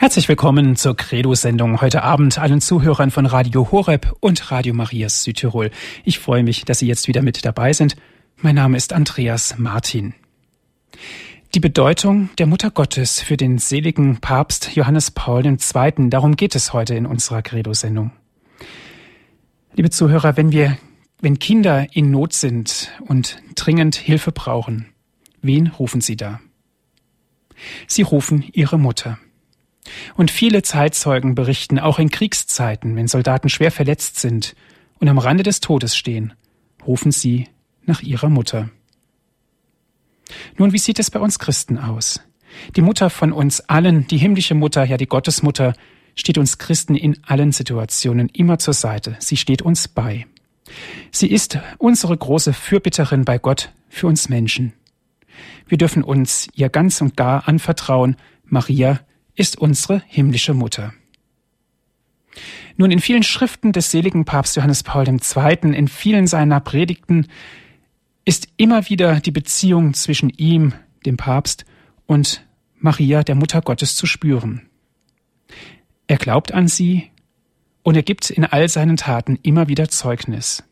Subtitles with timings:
[0.00, 5.72] Herzlich willkommen zur Credo-Sendung heute Abend allen Zuhörern von Radio Horeb und Radio Marias Südtirol.
[6.04, 7.96] Ich freue mich, dass Sie jetzt wieder mit dabei sind.
[8.36, 10.14] Mein Name ist Andreas Martin.
[11.52, 16.10] Die Bedeutung der Mutter Gottes für den seligen Papst Johannes Paul II.
[16.10, 18.12] Darum geht es heute in unserer Credo-Sendung.
[19.74, 20.78] Liebe Zuhörer, wenn wir,
[21.20, 24.86] wenn Kinder in Not sind und dringend Hilfe brauchen,
[25.42, 26.38] wen rufen sie da?
[27.88, 29.18] Sie rufen ihre Mutter.
[30.16, 34.54] Und viele Zeitzeugen berichten, auch in Kriegszeiten, wenn Soldaten schwer verletzt sind
[34.98, 36.32] und am Rande des Todes stehen,
[36.86, 37.48] rufen sie
[37.84, 38.70] nach ihrer Mutter.
[40.56, 42.20] Nun, wie sieht es bei uns Christen aus?
[42.76, 45.74] Die Mutter von uns allen, die himmlische Mutter, ja die Gottesmutter,
[46.14, 49.16] steht uns Christen in allen Situationen immer zur Seite.
[49.20, 50.26] Sie steht uns bei.
[51.10, 54.72] Sie ist unsere große Fürbitterin bei Gott für uns Menschen.
[55.66, 58.16] Wir dürfen uns ihr ganz und gar anvertrauen.
[58.44, 59.00] Maria
[59.38, 60.92] ist unsere himmlische Mutter.
[62.76, 67.26] Nun, in vielen Schriften des seligen Papst Johannes Paul II., in vielen seiner Predigten,
[68.24, 70.74] ist immer wieder die Beziehung zwischen ihm,
[71.06, 71.64] dem Papst,
[72.06, 72.44] und
[72.78, 74.68] Maria, der Mutter Gottes, zu spüren.
[76.06, 77.10] Er glaubt an sie
[77.82, 80.64] und er gibt in all seinen Taten immer wieder Zeugnis.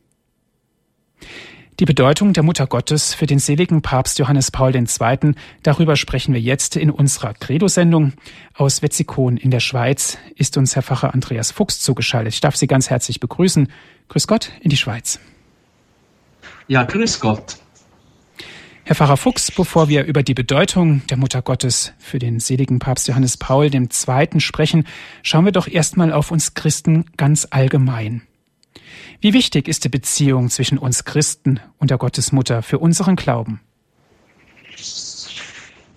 [1.79, 6.41] Die Bedeutung der Mutter Gottes für den seligen Papst Johannes Paul II., darüber sprechen wir
[6.41, 8.15] jetzt in unserer Credo-Sendung.
[8.55, 12.33] Aus Wetzikon in der Schweiz ist uns Herr Pfarrer Andreas Fuchs zugeschaltet.
[12.33, 13.69] Ich darf Sie ganz herzlich begrüßen.
[14.09, 15.21] Grüß Gott in die Schweiz.
[16.67, 17.59] Ja, grüß Gott.
[18.85, 23.07] Herr Pfarrer Fuchs, bevor wir über die Bedeutung der Mutter Gottes für den seligen Papst
[23.07, 24.41] Johannes Paul II.
[24.41, 24.87] sprechen,
[25.23, 28.23] schauen wir doch erstmal auf uns Christen ganz allgemein.
[29.21, 33.61] Wie wichtig ist die Beziehung zwischen uns Christen und der Gottesmutter für unseren Glauben?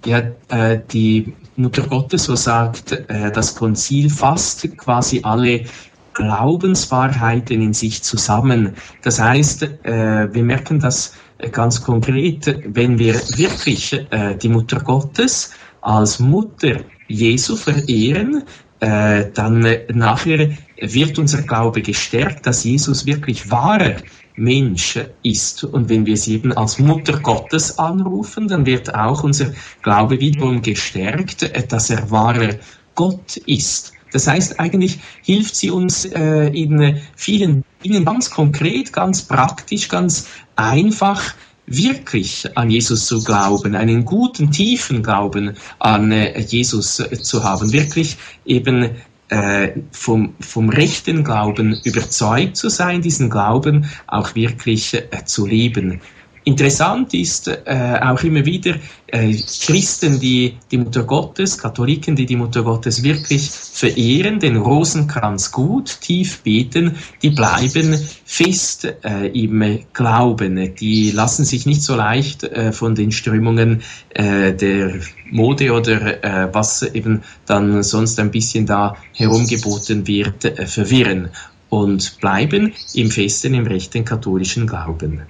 [0.05, 5.65] Ja, äh, die Mutter Gottes, so sagt äh, das Konzil, fasst quasi alle
[6.13, 8.75] Glaubenswahrheiten in sich zusammen.
[9.03, 11.13] Das heißt, äh, wir merken das
[11.51, 13.95] ganz konkret, wenn wir wirklich
[14.43, 18.43] die Mutter Gottes als Mutter Jesu verehren,
[18.79, 23.97] äh, dann äh, nachher wird unser Glaube gestärkt, dass Jesus wirklich wahrer
[24.35, 25.63] Mensch ist.
[25.63, 29.51] Und wenn wir sie eben als Mutter Gottes anrufen, dann wird auch unser
[29.81, 32.55] Glaube wiederum gestärkt, äh, dass er wahrer
[32.95, 33.93] Gott ist.
[34.11, 40.27] Das heißt, eigentlich hilft sie uns äh, in vielen Dingen ganz konkret, ganz praktisch, ganz
[40.55, 41.35] einfach,
[41.69, 47.71] wirklich an Jesus zu glauben, einen guten, tiefen Glauben an äh, Jesus äh, zu haben,
[47.71, 48.89] wirklich eben
[49.29, 56.01] äh, vom, vom rechten Glauben überzeugt zu sein, diesen Glauben auch wirklich zu leben.
[56.49, 58.73] Interessant ist äh, auch immer wieder
[59.05, 65.51] äh, Christen, die die Mutter Gottes, Katholiken, die die Mutter Gottes wirklich verehren, den Rosenkranz
[65.51, 67.95] gut, tief beten, die bleiben
[68.25, 70.73] fest äh, im Glauben.
[70.73, 74.93] Die lassen sich nicht so leicht äh, von den Strömungen äh, der
[75.29, 81.29] Mode oder äh, was eben dann sonst ein bisschen da herumgeboten wird, äh, verwirren
[81.69, 85.21] und bleiben im festen, im rechten katholischen Glauben.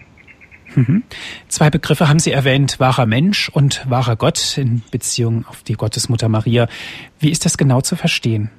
[0.76, 1.04] Mhm.
[1.48, 6.30] Zwei Begriffe haben Sie erwähnt, wahrer Mensch und wahrer Gott in Beziehung auf die Gottesmutter
[6.30, 6.68] Maria.
[7.20, 8.50] Wie ist das genau zu verstehen?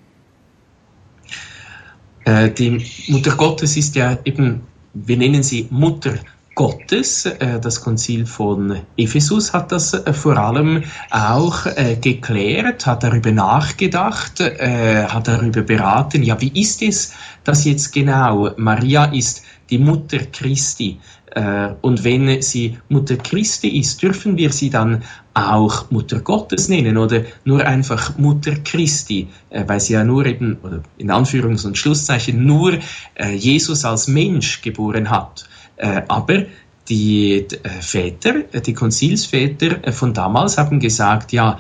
[2.25, 4.63] Äh, die Mutter Gottes ist ja eben,
[4.95, 6.15] wir nennen sie Mutter
[6.55, 7.27] Gottes.
[7.27, 11.67] Äh, das Konzil von Ephesus hat das äh, vor allem auch
[12.01, 17.13] geklärt, hat darüber nachgedacht, hat darüber beraten, ja, wie ist es
[17.45, 18.51] das jetzt genau?
[18.57, 20.99] Maria ist die Mutter Christi.
[21.31, 25.03] Äh, und wenn sie Mutter Christi ist, dürfen wir sie dann
[25.33, 30.59] auch Mutter Gottes nennen oder nur einfach Mutter Christi, äh, weil sie ja nur eben,
[30.63, 32.79] oder in Anführungs- und Schlusszeichen, nur
[33.15, 35.49] äh, Jesus als Mensch geboren hat.
[36.09, 36.45] Aber
[36.91, 37.47] die
[37.81, 41.59] Väter, die Konzilsväter von damals haben gesagt, ja,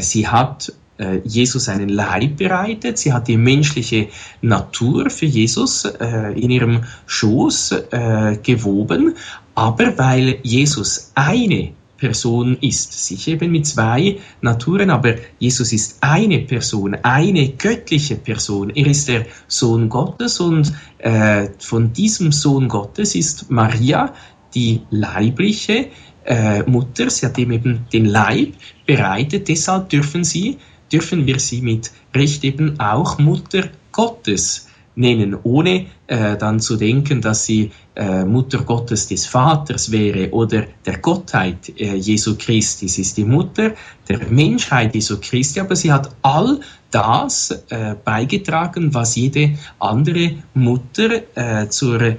[0.00, 2.98] sie hat äh, Jesus einen Leib bereitet.
[2.98, 4.08] Sie hat die menschliche
[4.42, 9.14] Natur für Jesus äh, in ihrem Schoß äh, gewoben.
[9.54, 16.38] Aber weil Jesus eine Person ist, sicher eben mit zwei Naturen, aber Jesus ist eine
[16.38, 18.70] Person, eine göttliche Person.
[18.70, 24.14] Er ist der Sohn Gottes und äh, von diesem Sohn Gottes ist Maria
[24.54, 25.88] die leibliche
[26.24, 27.10] äh, Mutter.
[27.10, 28.54] Sie hat ihm eben den Leib
[28.86, 29.48] bereitet.
[29.48, 30.58] Deshalb dürfen sie
[30.92, 34.68] dürfen wir sie mit Recht eben auch Mutter Gottes
[34.98, 40.64] nennen, ohne äh, dann zu denken, dass sie äh, Mutter Gottes des Vaters wäre oder
[40.84, 42.88] der Gottheit äh, Jesu Christi.
[42.88, 43.74] Sie ist die Mutter
[44.08, 51.22] der Menschheit Jesu Christi, aber sie hat all das äh, beigetragen, was jede andere Mutter
[51.36, 52.16] äh, zur äh,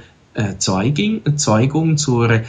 [0.57, 2.41] Zeuging, Zeugung, zur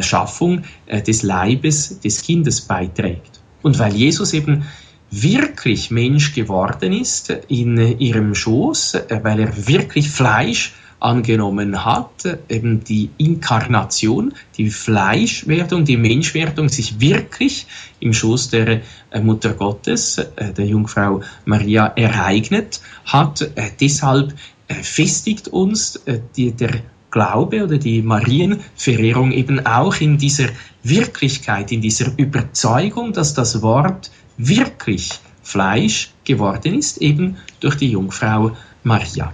[0.00, 0.64] Schaffung
[1.06, 3.38] des Leibes des Kindes beiträgt.
[3.62, 4.64] Und weil Jesus eben
[5.10, 12.82] wirklich Mensch geworden ist in ihrem Schoß, äh, weil er wirklich Fleisch angenommen hat, eben
[12.82, 17.68] die Inkarnation, die Fleischwerdung, die Menschwerdung sich wirklich
[18.00, 23.48] im Schoß der äh, Mutter Gottes, äh, der Jungfrau Maria, ereignet hat.
[23.80, 24.34] Deshalb
[24.82, 25.98] festigt uns
[26.36, 30.48] die, der Glaube oder die Marienverehrung eben auch in dieser
[30.82, 35.10] Wirklichkeit, in dieser Überzeugung, dass das Wort wirklich
[35.42, 39.32] Fleisch geworden ist, eben durch die Jungfrau Maria.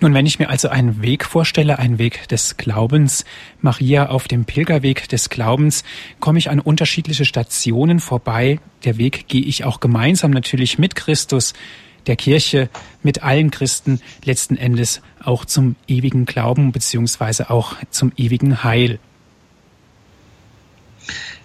[0.00, 3.24] Nun, wenn ich mir also einen Weg vorstelle, einen Weg des Glaubens,
[3.60, 5.84] Maria auf dem Pilgerweg des Glaubens,
[6.20, 8.60] komme ich an unterschiedliche Stationen vorbei.
[8.84, 11.54] Der Weg gehe ich auch gemeinsam natürlich mit Christus,
[12.06, 12.68] der Kirche,
[13.02, 18.98] mit allen Christen letzten Endes auch zum ewigen Glauben beziehungsweise auch zum ewigen Heil.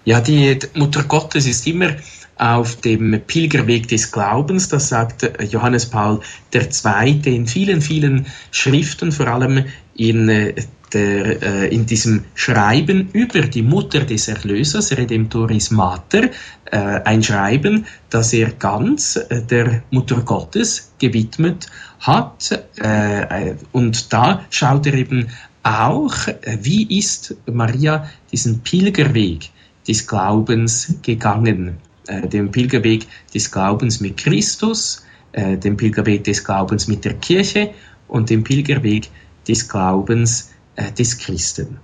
[0.10, 1.92] Ja, die Mutter Gottes ist immer
[2.36, 6.20] auf dem Pilgerweg des Glaubens, das sagt Johannes Paul
[6.52, 7.22] II.
[7.26, 9.66] in vielen, vielen Schriften, vor allem
[9.96, 10.56] in, äh,
[10.94, 16.32] der, äh, in diesem Schreiben über die Mutter des Erlösers, Redemptoris Mater,
[16.72, 21.68] äh, ein Schreiben, das er ganz der Mutter Gottes gewidmet
[22.00, 22.64] hat.
[23.74, 25.28] Und da schaut er eben
[25.62, 26.16] auch,
[26.62, 29.52] wie ist Maria diesen Pilgerweg
[29.88, 31.78] des Glaubens gegangen.
[32.08, 37.72] Äh, den Pilgerweg des Glaubens mit Christus, äh, den Pilgerweg des Glaubens mit der Kirche
[38.08, 39.10] und den Pilgerweg
[39.48, 41.78] des Glaubens äh, des Christen.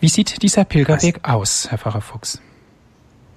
[0.00, 2.40] Wie sieht dieser Pilgerweg aus, Herr Pfarrer Fuchs?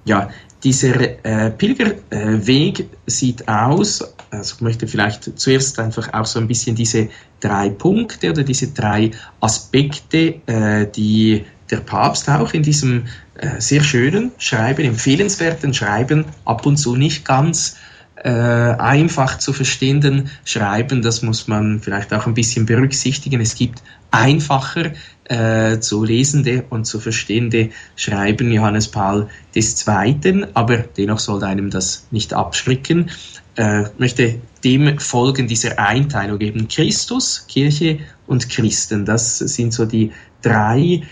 [0.04, 0.30] Ja,
[0.62, 6.76] dieser äh, Pilgerweg sieht aus, also ich möchte vielleicht zuerst einfach auch so ein bisschen
[6.76, 7.08] diese
[7.40, 9.10] drei Punkte oder diese drei
[9.40, 13.04] Aspekte, äh, die der Papst auch in diesem
[13.34, 17.76] äh, sehr schönen Schreiben, empfehlenswerten Schreiben, ab und zu nicht ganz
[18.16, 23.40] äh, einfach zu verstehenden Schreiben, das muss man vielleicht auch ein bisschen berücksichtigen.
[23.40, 24.92] Es gibt einfacher
[25.24, 32.06] äh, zu lesende und zu verstehende Schreiben Johannes Paul II., aber dennoch sollte einem das
[32.10, 33.10] nicht abschrecken.
[33.56, 39.04] Äh, möchte dem folgen dieser Einteilung eben Christus, Kirche und Christen.
[39.04, 41.02] Das sind so die drei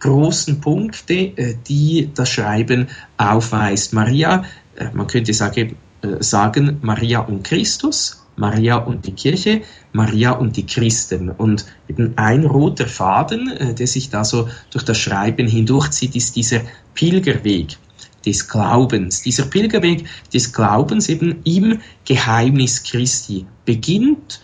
[0.00, 3.92] großen Punkte, äh, die das Schreiben aufweist.
[3.92, 4.44] Maria,
[4.76, 9.62] äh, man könnte sagen, äh, sagen, Maria und Christus, Maria und die Kirche,
[9.92, 11.30] Maria und die Christen.
[11.30, 16.36] Und eben ein roter Faden, äh, der sich da so durch das Schreiben hindurchzieht, ist
[16.36, 16.60] dieser
[16.94, 17.76] Pilgerweg
[18.24, 19.22] des Glaubens.
[19.22, 24.40] Dieser Pilgerweg des Glaubens eben im Geheimnis Christi beginnt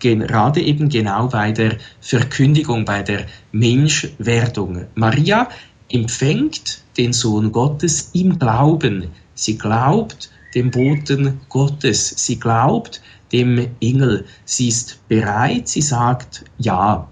[0.00, 4.86] gerade eben genau bei der Verkündigung, bei der Menschwerdung.
[4.94, 5.48] Maria
[5.90, 9.08] empfängt den Sohn Gottes im Glauben.
[9.34, 12.14] Sie glaubt dem Boten Gottes.
[12.16, 13.00] Sie glaubt
[13.32, 14.24] dem Engel.
[14.44, 15.68] Sie ist bereit.
[15.68, 17.08] Sie sagt Ja.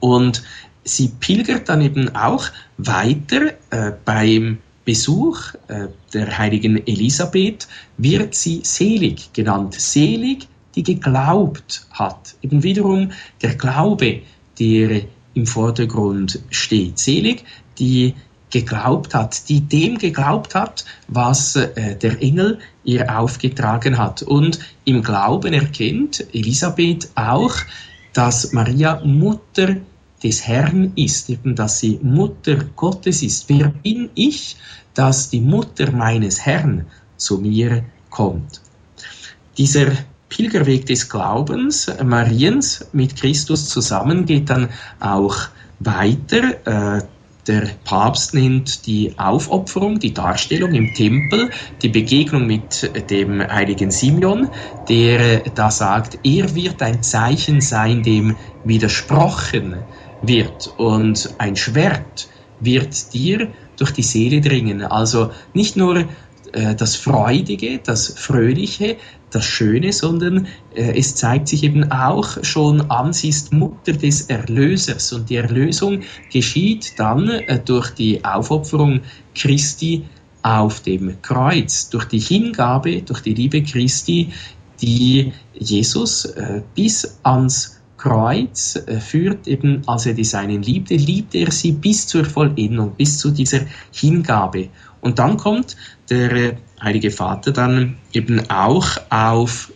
[0.00, 0.42] Und
[0.84, 2.46] sie pilgert dann eben auch
[2.78, 7.66] weiter äh, beim Besuch äh, der heiligen Elisabeth
[7.98, 9.74] wird sie selig genannt.
[9.74, 12.36] Selig die geglaubt hat.
[12.42, 14.22] Eben wiederum der Glaube,
[14.58, 15.02] der
[15.34, 16.98] im Vordergrund steht.
[16.98, 17.44] Selig,
[17.78, 18.14] die
[18.50, 24.22] geglaubt hat, die dem geglaubt hat, was äh, der Engel ihr aufgetragen hat.
[24.22, 27.54] Und im Glauben erkennt Elisabeth auch,
[28.12, 29.76] dass Maria Mutter
[30.22, 33.48] des Herrn ist, eben dass sie Mutter Gottes ist.
[33.48, 34.56] Wer bin ich,
[34.94, 38.62] dass die Mutter meines Herrn zu mir kommt?
[39.58, 39.92] Dieser
[40.28, 44.68] Pilgerweg des Glaubens Mariens mit Christus zusammen geht dann
[45.00, 45.36] auch
[45.78, 46.96] weiter.
[46.98, 47.02] Äh,
[47.46, 54.48] der Papst nennt die Aufopferung, die Darstellung im Tempel, die Begegnung mit dem heiligen Simeon,
[54.88, 59.76] der da sagt, er wird ein Zeichen sein, dem widersprochen
[60.22, 62.28] wird und ein Schwert
[62.58, 64.82] wird dir durch die Seele dringen.
[64.82, 66.04] Also nicht nur
[66.56, 68.96] äh, das Freudige, das Fröhliche,
[69.30, 74.22] das Schöne, sondern äh, es zeigt sich eben auch schon an, sie ist Mutter des
[74.22, 76.00] Erlösers und die Erlösung
[76.32, 79.02] geschieht dann äh, durch die Aufopferung
[79.34, 80.04] Christi
[80.42, 84.32] auf dem Kreuz, durch die Hingabe, durch die Liebe Christi
[84.80, 91.38] die Jesus äh, bis ans Kreuz äh, führt, eben als er die Seinen liebte, liebte
[91.38, 93.60] er sie bis zur Vollendung, bis zu dieser
[93.92, 94.68] Hingabe.
[95.00, 95.76] Und dann kommt
[96.10, 99.72] der äh, Heilige Vater dann eben auch auf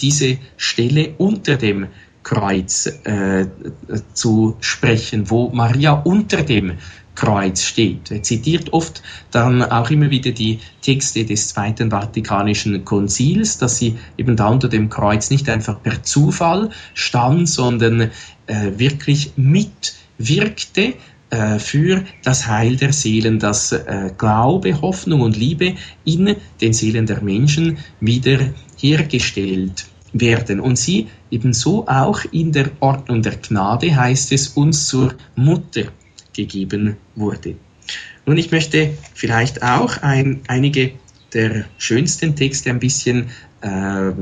[0.00, 1.88] diese Stelle unter dem
[2.22, 3.46] Kreuz äh,
[4.12, 6.78] zu sprechen, wo Maria unter dem
[7.14, 8.10] Kreuz steht.
[8.10, 13.98] Er zitiert oft dann auch immer wieder die Texte des Zweiten Vatikanischen Konzils, dass sie
[14.16, 18.10] eben da unter dem Kreuz nicht einfach per Zufall stand, sondern
[18.46, 20.94] äh, wirklich mitwirkte
[21.32, 27.06] äh, für das Heil der Seelen, dass äh, Glaube, Hoffnung und Liebe in den Seelen
[27.06, 28.38] der Menschen wieder
[28.78, 30.60] hergestellt werden.
[30.60, 35.84] Und sie ebenso auch in der Ordnung der Gnade heißt es uns zur Mutter
[36.36, 37.54] gegeben wurde.
[38.26, 40.92] Nun, ich möchte vielleicht auch ein, einige
[41.32, 43.30] der schönsten Texte ein bisschen
[43.62, 44.12] äh,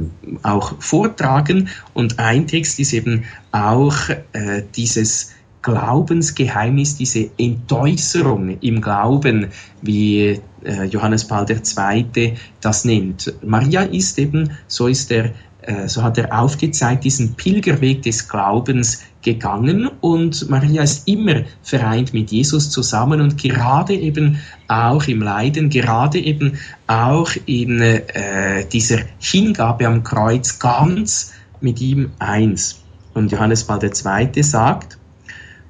[0.44, 1.70] auch vortragen.
[1.92, 3.96] Und ein Text ist eben auch
[4.32, 9.48] äh, dieses Glaubensgeheimnis, diese Entäußerung im Glauben,
[9.82, 12.34] wie äh, Johannes Paul II.
[12.60, 13.34] das nennt.
[13.42, 19.02] Maria ist eben, so ist er äh, so hat er aufgezeigt, diesen Pilgerweg des Glaubens
[19.22, 24.38] gegangen und Maria ist immer vereint mit Jesus zusammen und gerade eben
[24.68, 32.12] auch im Leiden, gerade eben auch in äh, dieser Hingabe am Kreuz ganz mit ihm
[32.18, 32.80] eins.
[33.12, 34.42] Und Johannes Paul II.
[34.42, 34.96] sagt,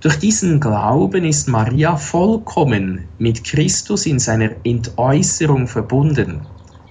[0.01, 6.41] durch diesen Glauben ist Maria vollkommen mit Christus in seiner Entäußerung verbunden.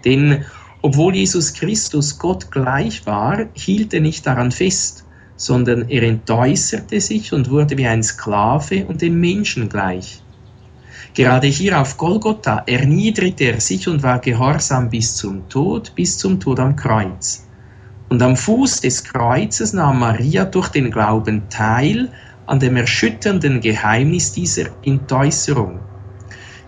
[0.06, 0.46] Denn
[0.84, 7.34] obwohl Jesus Christus Gott gleich war, hielt er nicht daran fest, sondern er entäußerte sich
[7.34, 10.22] und wurde wie ein Sklave und den Menschen gleich.
[11.16, 16.39] Gerade hier auf Golgotha erniedrigte er sich und war gehorsam bis zum Tod, bis zum
[16.39, 17.48] Tod am Kreuz.
[18.10, 22.12] Und am Fuß des Kreuzes nahm Maria durch den Glauben teil
[22.50, 25.82] an dem erschütternden Geheimnis dieser Entäußerung.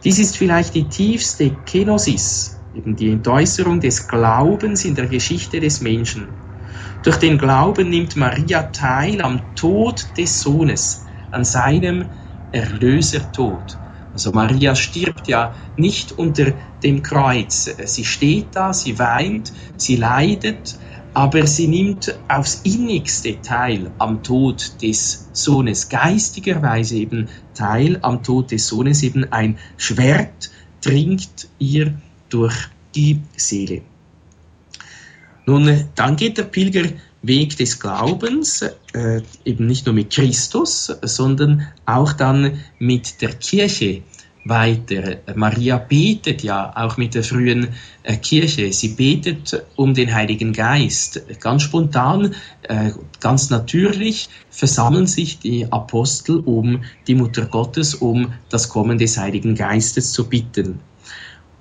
[0.03, 5.81] Dies ist vielleicht die tiefste Kenosis, eben die Entäußerung des Glaubens in der Geschichte des
[5.81, 6.35] Menschen.
[7.01, 12.11] Durch den Glauben nimmt Maria teil am Tod des Sohnes, an seinem
[12.51, 13.79] Erlösertod.
[14.13, 17.67] Also Maria stirbt ja nicht unter dem Kreuz.
[17.85, 20.77] Sie steht da, sie weint, sie leidet,
[21.13, 28.51] aber sie nimmt aufs innigste teil am Tod des Sohnes, geistigerweise eben teil am Tod
[28.51, 30.51] des Sohnes, eben ein Schwert
[30.81, 31.93] dringt ihr
[32.29, 32.55] durch
[32.95, 33.81] die Seele.
[35.45, 38.61] Nun, dann geht der Pilgerweg des Glaubens
[38.93, 44.03] äh, eben nicht nur mit Christus, sondern auch dann mit der Kirche
[44.43, 45.17] weiter.
[45.35, 47.69] Maria betet ja auch mit der frühen
[48.03, 48.71] äh, Kirche.
[48.73, 51.21] Sie betet um den Heiligen Geist.
[51.39, 52.33] Ganz spontan,
[52.63, 59.17] äh, ganz natürlich versammeln sich die Apostel um die Mutter Gottes, um das Kommen des
[59.17, 60.79] Heiligen Geistes zu bitten.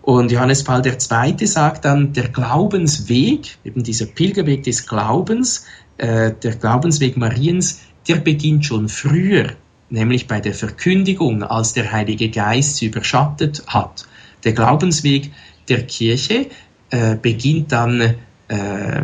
[0.03, 1.47] Und Johannes Paul II.
[1.47, 5.67] sagt dann, der Glaubensweg, eben dieser Pilgerweg des Glaubens,
[5.99, 9.51] äh, der Glaubensweg Mariens, der beginnt schon früher,
[9.91, 14.07] nämlich bei der Verkündigung, als der Heilige Geist sie überschattet hat.
[14.45, 15.31] Der Glaubensweg
[15.69, 16.47] der Kirche
[16.91, 18.01] äh, beginnt dann
[18.49, 19.03] äh,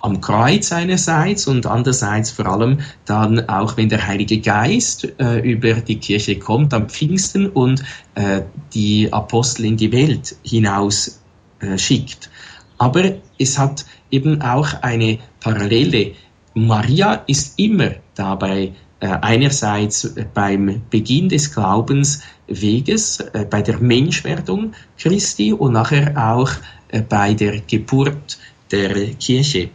[0.00, 5.74] am Kreuz einerseits und andererseits vor allem dann auch, wenn der Heilige Geist äh, über
[5.74, 7.82] die Kirche kommt am Pfingsten und
[8.14, 8.42] äh,
[8.74, 11.20] die Apostel in die Welt hinaus
[11.60, 12.30] äh, schickt.
[12.78, 16.12] Aber es hat eben auch eine Parallele.
[16.54, 18.72] Maria ist immer dabei
[19.06, 26.50] einerseits beim Beginn des Glaubensweges, äh, bei der Menschwerdung Christi und nachher auch
[26.88, 28.38] äh, bei der Geburt
[28.70, 29.70] der Kirche.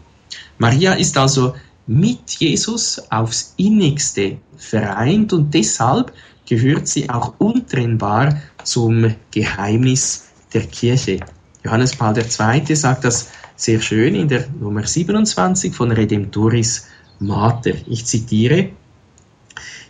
[0.57, 1.53] Maria ist also
[1.87, 6.13] mit Jesus aufs innigste vereint und deshalb
[6.45, 11.19] gehört sie auch untrennbar zum Geheimnis der Kirche.
[11.63, 12.75] Johannes Paul II.
[12.75, 16.87] sagt das sehr schön in der Nummer 27 von Redemptoris
[17.19, 17.71] Mater.
[17.87, 18.69] Ich zitiere,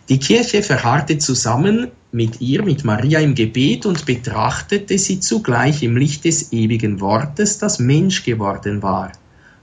[0.08, 5.96] die Kirche verharrte zusammen mit ihr, mit Maria im Gebet und betrachtete sie zugleich im
[5.96, 9.12] Licht des ewigen Wortes, das Mensch geworden war.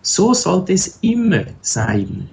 [0.01, 2.27] So sollte es immer sein.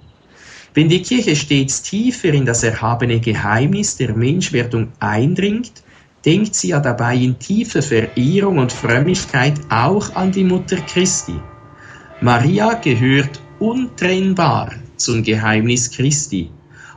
[0.73, 5.83] Wenn die Kirche stets tiefer in das erhabene Geheimnis der Menschwerdung eindringt,
[6.25, 11.35] denkt sie ja dabei in tiefer Verehrung und Frömmigkeit auch an die Mutter Christi.
[12.21, 16.49] Maria gehört untrennbar zum Geheimnis Christi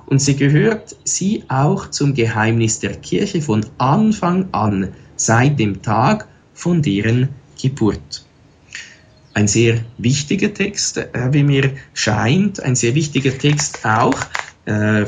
[0.07, 6.29] und sie gehört sie auch zum Geheimnis der Kirche von Anfang an, seit dem Tag
[6.55, 7.31] von deren
[7.61, 8.25] Geburt.
[9.35, 14.19] ein sehr wichtiger Text, äh, wie mir scheint, ein sehr wichtiger Text auch
[14.67, 15.07] äh,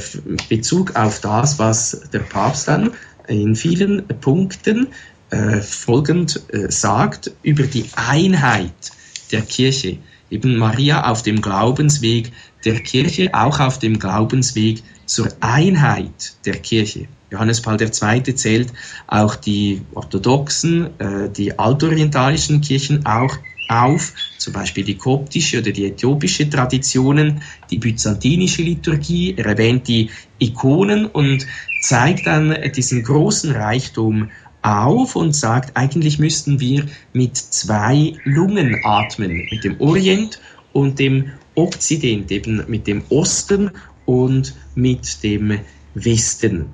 [0.48, 2.92] Bezug auf das, was der Papst dann
[3.28, 4.88] in vielen Punkten
[5.30, 8.92] äh, folgend sagt über die Einheit
[9.32, 9.98] der Kirche.
[10.34, 12.32] Eben Maria auf dem Glaubensweg
[12.64, 17.06] der Kirche, auch auf dem Glaubensweg zur Einheit der Kirche.
[17.30, 18.34] Johannes Paul II.
[18.34, 18.72] zählt
[19.06, 23.38] auch die orthodoxen, äh, die altorientalischen Kirchen auch
[23.68, 30.10] auf, zum Beispiel die koptische oder die äthiopische Traditionen, die byzantinische Liturgie, er erwähnt die
[30.38, 31.46] Ikonen und
[31.78, 34.30] zeigt dann diesen großen Reichtum
[34.64, 40.40] auf und sagt, eigentlich müssten wir mit zwei Lungen atmen, mit dem Orient
[40.72, 43.70] und dem Okzident, eben mit dem Osten
[44.06, 45.60] und mit dem
[45.94, 46.66] Westen.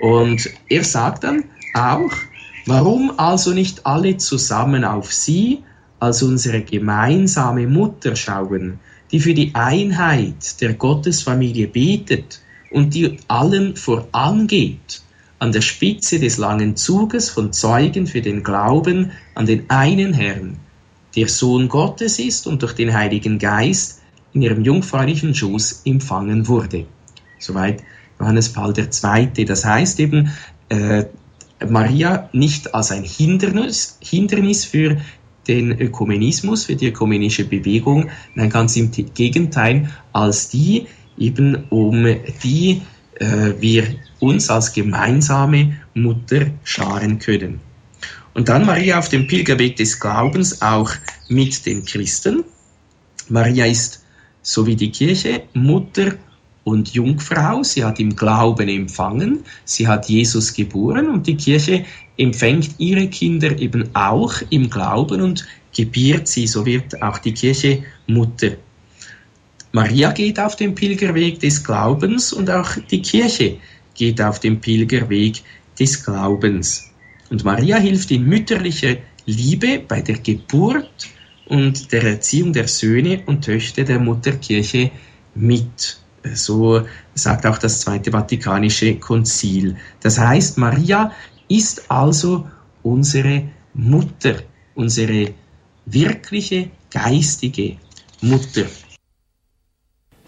[0.00, 1.44] Und er sagt dann
[1.74, 2.12] auch,
[2.66, 5.64] warum also nicht alle zusammen auf sie
[5.98, 8.78] als unsere gemeinsame Mutter schauen,
[9.12, 15.02] die für die Einheit der Gottesfamilie betet und die allen vorangeht,
[15.40, 20.58] an der Spitze des langen Zuges von Zeugen für den Glauben an den einen Herrn,
[21.16, 26.86] der Sohn Gottes ist und durch den Heiligen Geist in ihrem jungfräulichen Schoß empfangen wurde.
[27.38, 27.82] Soweit
[28.20, 29.44] Johannes Paul II.
[29.46, 30.30] Das heißt eben,
[30.68, 31.06] äh,
[31.66, 34.98] Maria nicht als ein Hindernis, Hindernis für
[35.48, 40.86] den Ökumenismus, für die ökumenische Bewegung, nein, ganz im Gegenteil, als die
[41.18, 42.06] eben um
[42.42, 42.82] die
[43.18, 43.86] äh, wir
[44.20, 47.60] uns als gemeinsame Mutter scharen können.
[48.34, 50.92] Und dann Maria auf dem Pilgerweg des Glaubens auch
[51.28, 52.44] mit den Christen.
[53.28, 54.04] Maria ist,
[54.42, 56.14] so wie die Kirche, Mutter
[56.64, 57.62] und Jungfrau.
[57.62, 59.40] Sie hat im Glauben empfangen.
[59.64, 61.84] Sie hat Jesus geboren und die Kirche
[62.16, 66.46] empfängt ihre Kinder eben auch im Glauben und gebiert sie.
[66.46, 68.52] So wird auch die Kirche Mutter.
[69.72, 73.58] Maria geht auf den Pilgerweg des Glaubens und auch die Kirche
[74.00, 75.42] geht auf den Pilgerweg
[75.78, 76.90] des Glaubens.
[77.28, 81.08] Und Maria hilft in mütterlicher Liebe bei der Geburt
[81.46, 84.90] und der Erziehung der Söhne und Töchter der Mutterkirche
[85.34, 85.98] mit.
[86.32, 89.76] So sagt auch das Zweite Vatikanische Konzil.
[90.00, 91.12] Das heißt, Maria
[91.48, 92.48] ist also
[92.82, 93.42] unsere
[93.74, 94.36] Mutter,
[94.74, 95.34] unsere
[95.84, 97.76] wirkliche geistige
[98.22, 98.64] Mutter.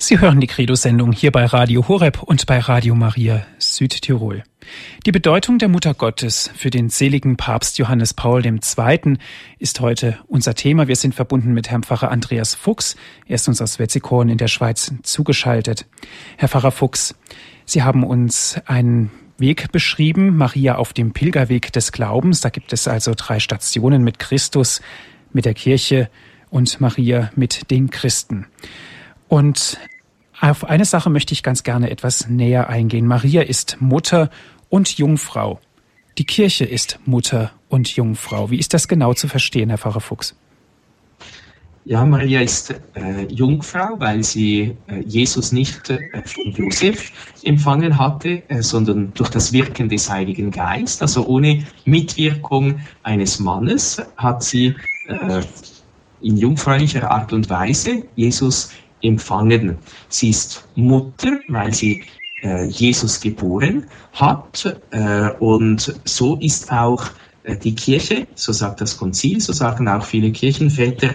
[0.04, 4.44] Sie hören die Credo-Sendung hier bei Radio Horeb und bei Radio Maria Südtirol.
[5.06, 9.18] Die Bedeutung der Mutter Gottes für den seligen Papst Johannes Paul II.
[9.58, 10.88] ist heute unser Thema.
[10.88, 12.96] Wir sind verbunden mit Herrn Pfarrer Andreas Fuchs.
[13.26, 15.86] Er ist uns aus Wetzikon in der Schweiz zugeschaltet.
[16.36, 17.14] Herr Pfarrer Fuchs,
[17.64, 22.40] Sie haben uns einen Weg beschrieben, Maria auf dem Pilgerweg des Glaubens.
[22.40, 24.80] Da gibt es also drei Stationen mit Christus,
[25.32, 26.10] mit der Kirche
[26.50, 28.46] und Maria mit den Christen.
[29.28, 29.78] Und
[30.42, 33.06] auf eine Sache möchte ich ganz gerne etwas näher eingehen.
[33.06, 34.28] Maria ist Mutter
[34.68, 35.60] und Jungfrau.
[36.18, 38.50] Die Kirche ist Mutter und Jungfrau.
[38.50, 40.34] Wie ist das genau zu verstehen, Herr Pfarrer Fuchs?
[41.84, 47.12] Ja, Maria ist äh, Jungfrau, weil sie äh, Jesus nicht äh, von Josef
[47.44, 54.02] empfangen hatte, äh, sondern durch das Wirken des Heiligen Geistes, also ohne Mitwirkung eines Mannes,
[54.16, 54.74] hat sie
[55.08, 55.42] äh,
[56.20, 58.70] in jungfräulicher Art und Weise Jesus
[59.02, 59.78] empfangen.
[60.08, 62.02] Sie ist Mutter, weil sie
[62.42, 67.04] äh, Jesus geboren hat äh, und so ist auch
[67.44, 71.10] äh, die Kirche, so sagt das Konzil, so sagen auch viele Kirchenväter,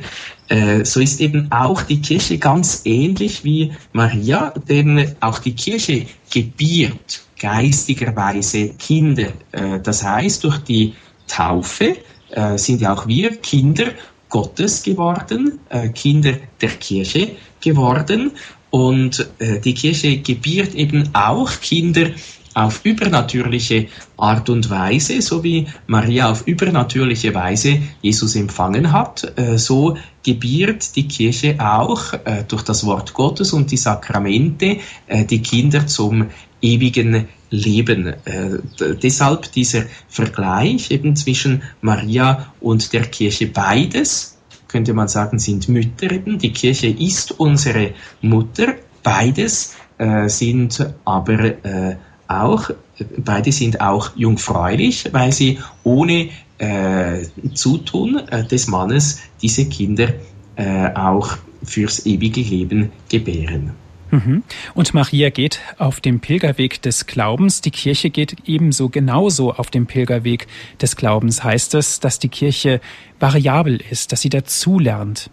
[0.50, 6.06] äh, so ist eben auch die Kirche ganz ähnlich wie Maria, denn auch die Kirche
[6.32, 9.32] gebiert geistigerweise Kinder.
[9.52, 10.93] Äh, das heißt, durch die
[11.28, 11.97] Taufe
[12.32, 13.88] äh, sind ja auch wir Kinder
[14.30, 18.32] Gottes geworden, äh, Kinder der Kirche geworden.
[18.70, 22.12] Und äh, die Kirche gebiert eben auch Kinder
[22.58, 23.86] auf übernatürliche
[24.17, 30.96] Art und Weise, so wie Maria auf übernatürliche Weise Jesus empfangen hat, äh, so gebiert
[30.96, 36.26] die Kirche auch äh, durch das Wort Gottes und die Sakramente äh, die Kinder zum
[36.60, 38.08] ewigen Leben.
[38.26, 38.58] Äh,
[39.04, 43.48] deshalb dieser Vergleich eben zwischen Maria und der Kirche.
[43.48, 44.37] Beides,
[44.68, 46.40] könnte man sagen, sind Mütter eben.
[46.40, 48.76] Die Kirche ist unsere Mutter.
[49.04, 51.96] Beides äh, sind aber äh,
[52.28, 52.70] auch,
[53.18, 60.10] beide sind auch jungfräulich, weil sie ohne äh, Zutun äh, des Mannes diese Kinder
[60.56, 63.72] äh, auch fürs ewige Leben gebären.
[64.12, 64.43] Mhm.
[64.74, 67.62] Und Maria geht auf dem Pilgerweg des Glaubens.
[67.62, 70.48] Die Kirche geht ebenso genauso auf dem Pilgerweg
[70.82, 71.43] des Glaubens.
[71.43, 72.82] Heißt es, dass die Kirche
[73.20, 75.30] variabel ist, dass sie dazulernt?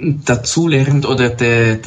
[0.00, 1.78] dazulernt oder der,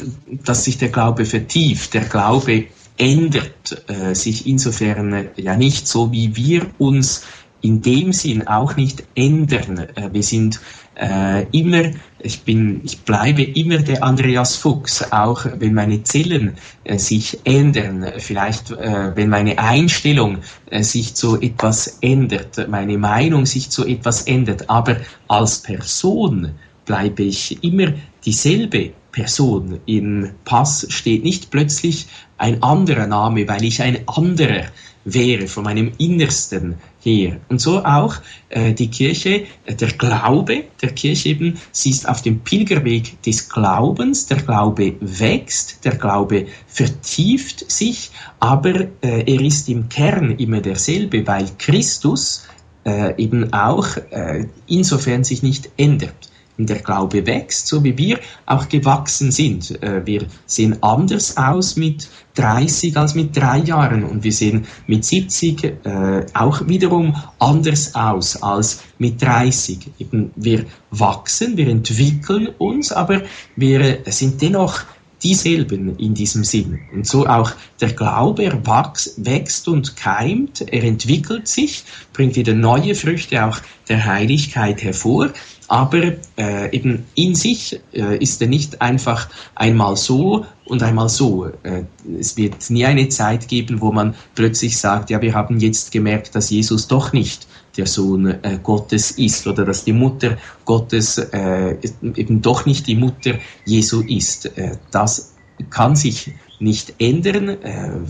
[0.44, 1.94] dass sich der Glaube vertieft.
[1.94, 7.24] Der Glaube ändert äh, sich insofern äh, ja nicht so, wie wir uns
[7.60, 9.78] in dem Sinn auch nicht ändern.
[9.78, 10.60] Äh, wir sind
[10.94, 11.90] äh, immer,
[12.24, 18.12] ich bin, ich bleibe immer der Andreas Fuchs, auch wenn meine Zellen äh, sich ändern,
[18.18, 20.38] vielleicht äh, wenn meine Einstellung
[20.70, 24.96] äh, sich zu etwas ändert, meine Meinung sich zu etwas ändert, aber
[25.28, 26.52] als Person
[26.86, 27.92] bleibe ich immer
[28.24, 29.80] dieselbe Person.
[29.86, 32.06] Im Pass steht nicht plötzlich
[32.38, 34.64] ein anderer Name, weil ich ein anderer
[35.04, 37.40] wäre, von meinem Innersten her.
[37.48, 38.16] Und so auch
[38.48, 43.48] äh, die Kirche, äh, der Glaube der Kirche eben, sie ist auf dem Pilgerweg des
[43.48, 50.60] Glaubens, der Glaube wächst, der Glaube vertieft sich, aber äh, er ist im Kern immer
[50.60, 52.46] derselbe, weil Christus
[52.84, 58.68] äh, eben auch äh, insofern sich nicht ändert der Glaube wächst, so wie wir auch
[58.68, 59.82] gewachsen sind.
[59.82, 65.04] Äh, wir sehen anders aus mit 30 als mit drei Jahren und wir sehen mit
[65.04, 69.90] 70 äh, auch wiederum anders aus als mit 30.
[69.98, 73.22] Eben wir wachsen, wir entwickeln uns, aber
[73.56, 74.84] wir sind dennoch
[75.24, 76.80] dieselben in diesem Sinn.
[76.92, 82.94] Und so auch der Glaube, er wächst und keimt, er entwickelt sich, bringt wieder neue
[82.94, 85.30] Früchte auch der Heiligkeit hervor,
[85.74, 91.46] aber äh, eben in sich äh, ist er nicht einfach einmal so und einmal so.
[91.64, 91.82] Äh,
[92.16, 96.36] es wird nie eine Zeit geben, wo man plötzlich sagt, ja, wir haben jetzt gemerkt,
[96.36, 101.76] dass Jesus doch nicht der Sohn äh, Gottes ist oder dass die Mutter Gottes äh,
[102.14, 104.56] eben doch nicht die Mutter Jesu ist.
[104.56, 105.34] Äh, das
[105.70, 107.56] kann sich nicht ändern,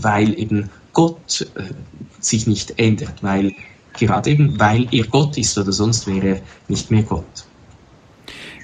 [0.01, 1.47] weil eben Gott
[2.19, 3.53] sich nicht ändert, weil
[3.97, 7.45] gerade eben weil er Gott ist oder sonst wäre er nicht mehr Gott.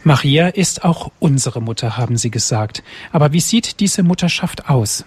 [0.04, 2.84] Maria ist auch unsere Mutter, haben Sie gesagt.
[3.12, 5.06] Aber wie sieht diese Mutterschaft aus?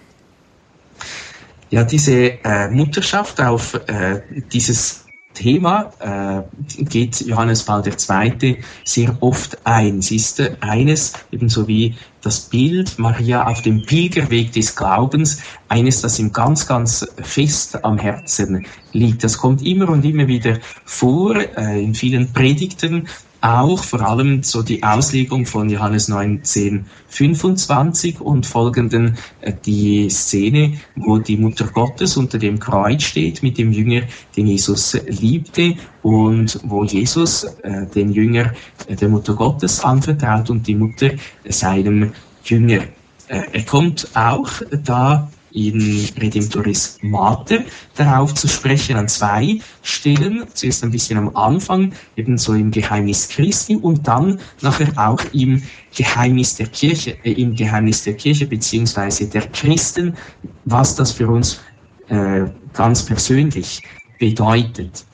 [1.70, 5.04] Ja, diese äh, Mutterschaft auf äh, dieses
[5.34, 8.58] Thema äh, geht Johannes Paul II.
[8.84, 10.00] sehr oft ein.
[10.00, 16.00] Sie ist äh, eines, ebenso wie das Bild Maria auf dem Pilgerweg des Glaubens, eines,
[16.00, 19.24] das ihm ganz, ganz fest am Herzen liegt.
[19.24, 23.08] Das kommt immer und immer wieder vor äh, in vielen Predigten
[23.44, 30.78] auch vor allem so die Auslegung von Johannes 19, 25 und folgenden äh, die Szene,
[30.96, 34.02] wo die Mutter Gottes unter dem Kreuz steht mit dem Jünger,
[34.34, 38.54] den Jesus liebte und wo Jesus äh, den Jünger
[38.86, 41.10] äh, der Mutter Gottes anvertraut und die Mutter
[41.46, 42.12] seinem
[42.44, 42.84] Jünger.
[43.28, 44.50] Äh, er kommt auch
[44.82, 47.60] da in Redemptoris Mater
[47.94, 50.44] darauf zu sprechen an zwei Stellen.
[50.52, 55.62] Zuerst ein bisschen am Anfang, ebenso im Geheimnis Christi und dann nachher auch im
[55.96, 60.14] Geheimnis der Kirche, äh, im Geheimnis der Kirche beziehungsweise der Christen,
[60.64, 61.60] was das für uns
[62.08, 63.82] äh, ganz persönlich
[64.18, 65.04] bedeutet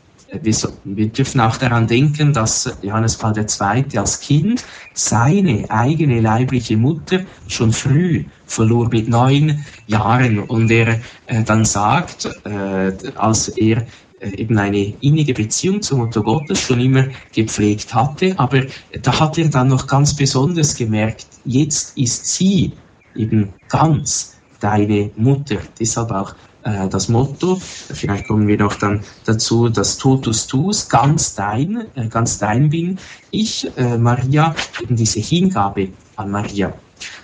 [0.43, 3.99] wir, wir dürfen auch daran denken, dass Johannes Paul II.
[3.99, 4.65] als Kind
[4.95, 12.29] seine eigene leibliche Mutter schon früh verlor mit neun Jahren und er äh, dann sagt,
[12.45, 13.87] äh, als er
[14.21, 18.63] äh, eben eine innige Beziehung zur Mutter Gottes schon immer gepflegt hatte, aber
[19.03, 22.73] da hat er dann noch ganz besonders gemerkt, jetzt ist sie
[23.17, 25.57] eben ganz deine Mutter.
[25.79, 31.35] Deshalb auch äh, das Motto, vielleicht kommen wir noch dann dazu, dass Totus Tus, ganz
[31.35, 32.99] dein, äh, ganz dein bin
[33.31, 36.75] ich, äh, Maria, eben diese Hingabe an Maria.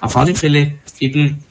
[0.01, 1.45] Auf alle Fälle eben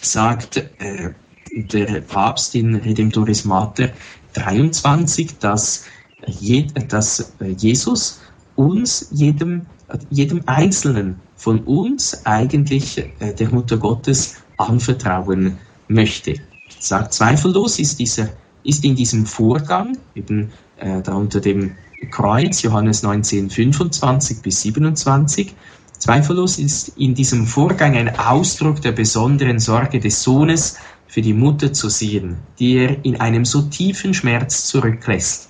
[0.00, 1.10] sagt äh,
[1.52, 3.90] der Papst in Redemptoris Mater
[4.34, 5.84] 23, dass,
[6.26, 8.20] je, dass Jesus
[8.56, 9.66] uns, jedem,
[10.10, 16.34] jedem Einzelnen von uns eigentlich äh, der Mutter Gottes anvertrauen möchte
[16.80, 18.28] zweifellos, ist, dieser,
[18.64, 21.72] ist in diesem Vorgang, eben äh, da unter dem
[22.10, 25.54] Kreuz, Johannes 19, 25 bis 27,
[25.98, 30.76] zweifellos ist in diesem Vorgang ein Ausdruck der besonderen Sorge des Sohnes
[31.08, 35.48] für die Mutter zu sehen, die er in einem so tiefen Schmerz zurücklässt.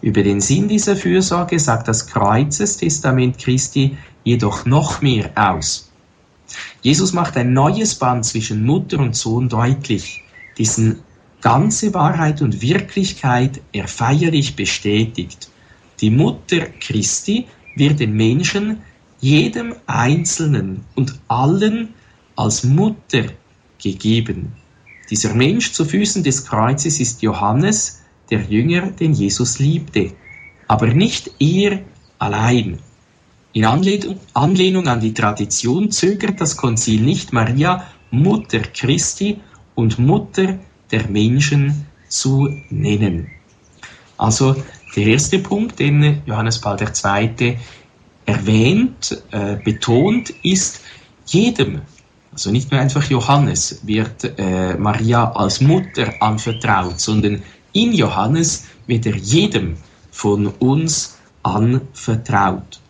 [0.00, 5.90] Über den Sinn dieser Fürsorge sagt das Kreuzestestament Christi jedoch noch mehr aus.
[6.82, 10.22] Jesus macht ein neues Band zwischen Mutter und Sohn deutlich
[10.58, 11.00] dessen
[11.40, 15.50] ganze Wahrheit und Wirklichkeit er feierlich bestätigt.
[16.00, 18.78] Die Mutter Christi wird den Menschen,
[19.20, 21.94] jedem Einzelnen und allen
[22.36, 23.24] als Mutter
[23.82, 24.52] gegeben.
[25.10, 30.12] Dieser Mensch zu Füßen des Kreuzes ist Johannes, der Jünger, den Jesus liebte,
[30.66, 31.80] aber nicht er
[32.18, 32.78] allein.
[33.54, 39.40] In Anlehnung an die Tradition zögert das Konzil nicht, Maria Mutter Christi
[39.78, 40.58] und Mutter
[40.90, 43.30] der Menschen zu nennen.
[44.16, 44.56] Also
[44.96, 47.56] der erste Punkt, den Johannes Paul II.
[48.26, 50.80] erwähnt, äh, betont, ist,
[51.26, 51.82] jedem,
[52.32, 59.06] also nicht nur einfach Johannes, wird äh, Maria als Mutter anvertraut, sondern in Johannes wird
[59.06, 59.76] er jedem
[60.10, 62.80] von uns anvertraut.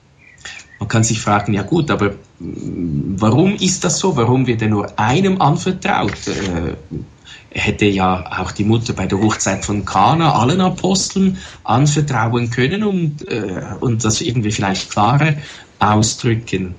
[0.78, 4.16] Man kann sich fragen, ja gut, aber warum ist das so?
[4.16, 6.26] Warum wird er nur einem anvertraut?
[6.28, 6.76] Äh,
[7.50, 12.84] er hätte ja auch die Mutter bei der Hochzeit von Kana allen Aposteln anvertrauen können
[12.84, 15.34] und, äh, und das irgendwie vielleicht klarer
[15.78, 16.74] ausdrücken.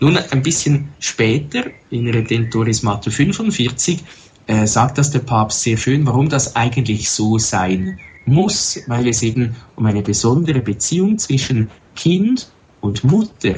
[0.00, 4.02] Nun, ein bisschen später, in Redemptoris Mater 45,
[4.46, 9.22] äh, sagt das der Papst sehr schön, warum das eigentlich so sein muss, weil es
[9.22, 12.50] eben um eine besondere Beziehung zwischen Kind
[12.80, 13.56] und Mutter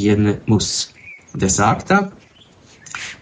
[0.00, 0.92] gehen muss.
[1.32, 2.12] Und er sagt da,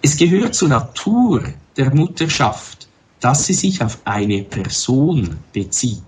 [0.01, 1.43] es gehört zur Natur
[1.77, 2.89] der Mutterschaft,
[3.21, 6.03] dass sie sich auf eine Person bezieht.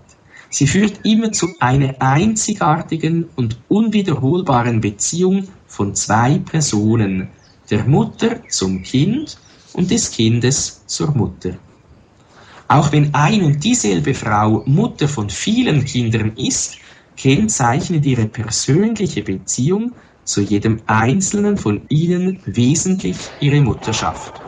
[0.51, 7.29] Sie führt immer zu einer einzigartigen und unwiederholbaren Beziehung von zwei Personen,
[7.71, 9.37] der Mutter zum Kind
[9.73, 11.57] und des Kindes zur Mutter.
[12.69, 16.79] Auch wenn ein und dieselbe Frau Mutter von vielen Kindern ist,
[17.17, 19.93] kennzeichnet ihre persönliche Beziehung
[20.25, 24.43] zu jedem einzelnen von ihnen wesentlich ihre Mutterschaft.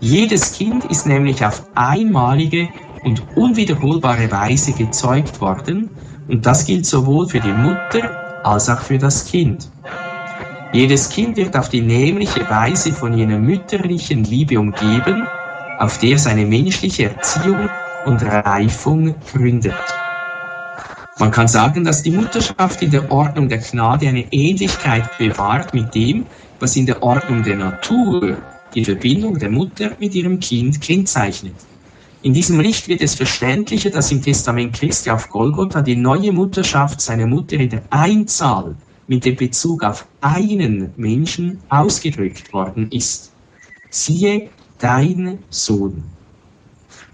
[0.00, 2.68] Jedes Kind ist nämlich auf einmalige
[3.02, 5.90] und unwiederholbare Weise gezeugt worden
[6.28, 9.68] und das gilt sowohl für die Mutter als auch für das Kind.
[10.72, 15.26] Jedes Kind wird auf die nämliche Weise von jener mütterlichen Liebe umgeben,
[15.78, 17.68] auf der seine menschliche Erziehung
[18.04, 19.74] und Reifung gründet.
[21.20, 25.92] Man kann sagen, dass die Mutterschaft in der Ordnung der Gnade eine Ähnlichkeit bewahrt mit
[25.92, 26.26] dem,
[26.60, 28.36] was in der Ordnung der Natur
[28.72, 31.56] die Verbindung der Mutter mit ihrem Kind kennzeichnet.
[32.22, 37.00] In diesem Licht wird es verständlicher, dass im Testament Christi auf Golgotha die neue Mutterschaft
[37.00, 38.76] seiner Mutter in der Einzahl
[39.08, 43.32] mit dem Bezug auf einen Menschen ausgedrückt worden ist.
[43.90, 46.04] Siehe dein Sohn.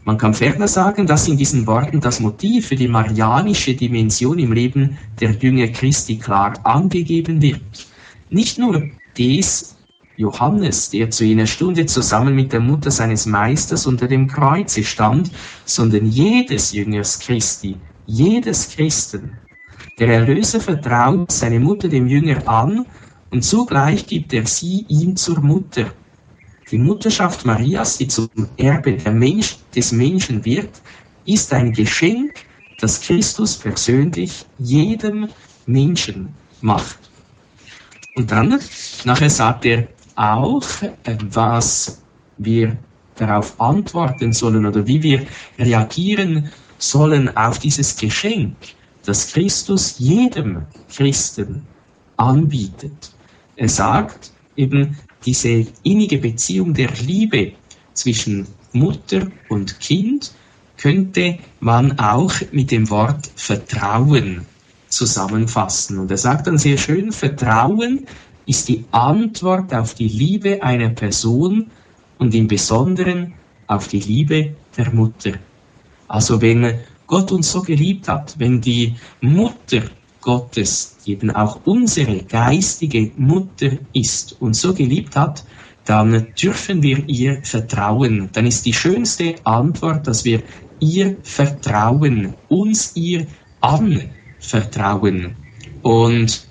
[0.07, 4.53] Man kann ferner sagen, dass in diesen Worten das Motiv für die marianische Dimension im
[4.53, 7.87] Leben der Jünger Christi klar angegeben wird.
[8.29, 9.77] Nicht nur des
[10.17, 15.31] Johannes, der zu jener Stunde zusammen mit der Mutter seines Meisters unter dem Kreuze stand,
[15.65, 19.39] sondern jedes Jüngers Christi, jedes Christen.
[19.99, 22.85] Der Erlöser vertraut seine Mutter dem Jünger an
[23.31, 25.87] und zugleich gibt er sie ihm zur Mutter.
[26.71, 30.71] Die Mutterschaft Marias, die zum Erbe Mensch, des Menschen wird,
[31.27, 32.33] ist ein Geschenk,
[32.81, 35.29] das Christus persönlich jedem
[35.67, 36.99] Menschen macht.
[38.17, 38.61] Und dann,
[39.05, 42.01] nachher sagt er auch, äh, was
[42.39, 42.77] wir
[43.17, 45.27] darauf antworten sollen oder wie wir
[45.59, 48.57] reagieren sollen auf dieses Geschenk,
[49.05, 50.63] das Christus jedem
[50.95, 51.67] Christen
[52.17, 53.13] anbietet.
[53.57, 57.53] Er sagt eben, diese innige Beziehung der Liebe
[57.93, 60.33] zwischen Mutter und Kind
[60.77, 64.47] könnte man auch mit dem Wort Vertrauen
[64.89, 65.99] zusammenfassen.
[65.99, 68.07] Und er sagt dann sehr schön, Vertrauen
[68.47, 71.71] ist die Antwort auf die Liebe einer Person
[72.19, 73.35] und im Besonderen
[73.67, 75.33] auf die Liebe der Mutter.
[76.09, 79.83] Also wenn Gott uns so geliebt hat, wenn die Mutter
[80.25, 85.45] Gottes, die eben auch unsere geistige Mutter ist und so geliebt hat,
[85.85, 88.31] dann dürfen wir ihr vertrauen.
[88.33, 90.43] Dann ist die schönste Antwort, dass wir
[90.81, 93.27] ihr vertrauen, uns ihr
[93.61, 95.37] anvertrauen.
[95.83, 96.49] Und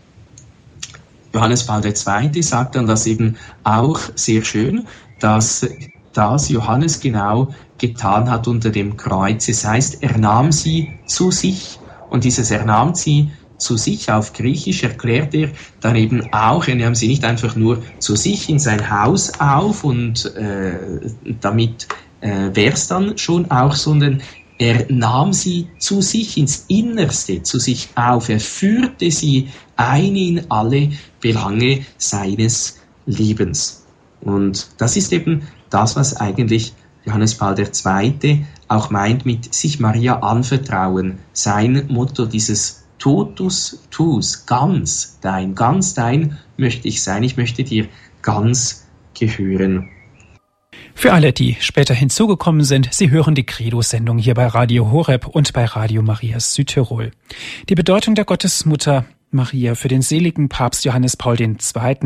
[1.33, 2.43] Johannes Paul II.
[2.43, 4.87] sagt dann das eben auch sehr schön,
[5.19, 5.67] dass
[6.13, 9.49] das Johannes genau getan hat unter dem Kreuz.
[9.49, 11.79] Es heißt, er nahm sie zu sich
[12.11, 13.31] und dieses er nahm sie
[13.63, 15.49] zu sich auf Griechisch erklärt er
[15.81, 19.83] dann eben auch, er nahm sie nicht einfach nur zu sich in sein Haus auf
[19.83, 20.73] und äh,
[21.41, 21.87] damit
[22.21, 24.21] äh, wäre es dann schon auch, sondern
[24.59, 28.29] er nahm sie zu sich ins Innerste, zu sich auf.
[28.29, 33.85] Er führte sie ein in alle Belange seines Lebens.
[34.21, 36.73] Und das ist eben das, was eigentlich
[37.05, 38.45] Johannes Paul II.
[38.67, 41.19] auch meint mit sich Maria anvertrauen.
[41.33, 47.89] Sein Motto dieses totus tus, ganz dein, ganz dein möchte ich sein, ich möchte dir
[48.21, 49.89] ganz gehören.
[50.95, 55.51] Für alle, die später hinzugekommen sind, Sie hören die Credo-Sendung hier bei Radio Horeb und
[55.51, 57.11] bei Radio Marias Südtirol.
[57.67, 59.03] Die Bedeutung der Gottesmutter
[59.33, 61.57] Maria für den seligen Papst Johannes Paul II.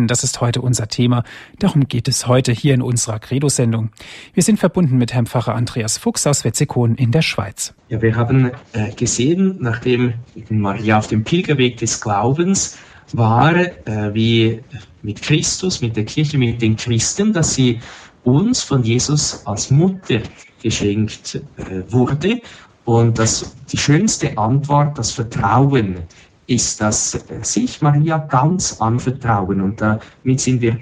[0.07, 1.23] Das ist heute unser Thema.
[1.59, 3.89] Darum geht es heute hier in unserer Credo-Sendung.
[4.33, 7.73] Wir sind verbunden mit Herrn Pfarrer Andreas Fuchs aus Wetzikon in der Schweiz.
[7.89, 10.13] Ja, wir haben äh, gesehen, nachdem
[10.49, 12.77] Maria auf dem Pilgerweg des Glaubens
[13.13, 14.61] war, äh, wie
[15.01, 17.79] mit Christus, mit der Kirche, mit den Christen, dass sie
[18.23, 20.19] uns von Jesus als Mutter
[20.61, 22.41] geschenkt äh, wurde
[22.85, 25.97] und dass die schönste Antwort, das Vertrauen,
[26.47, 29.61] ist, dass sich Maria ganz anvertrauen.
[29.61, 30.77] Und damit sind wir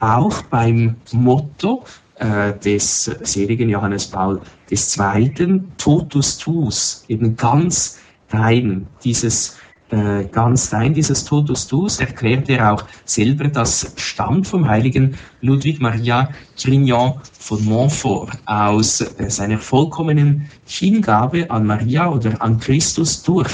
[0.00, 1.84] auch beim Motto
[2.16, 5.62] äh, des seligen Johannes Paul II.
[5.76, 7.98] Totus tus, eben ganz
[8.30, 9.56] rein, dieses
[9.90, 15.80] äh, ganz rein, dieses Totus tus, erklärt er auch selber, das stammt vom heiligen Ludwig
[15.80, 16.28] Maria
[16.62, 23.50] Grignon von Montfort aus äh, seiner vollkommenen Hingabe an Maria oder an Christus durch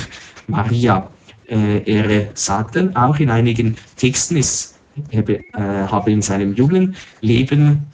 [0.48, 1.08] Maria.
[1.48, 4.74] Äh, er sagt dann auch in einigen Texten, es
[5.14, 7.86] habe, äh, habe in seinem jungen Leben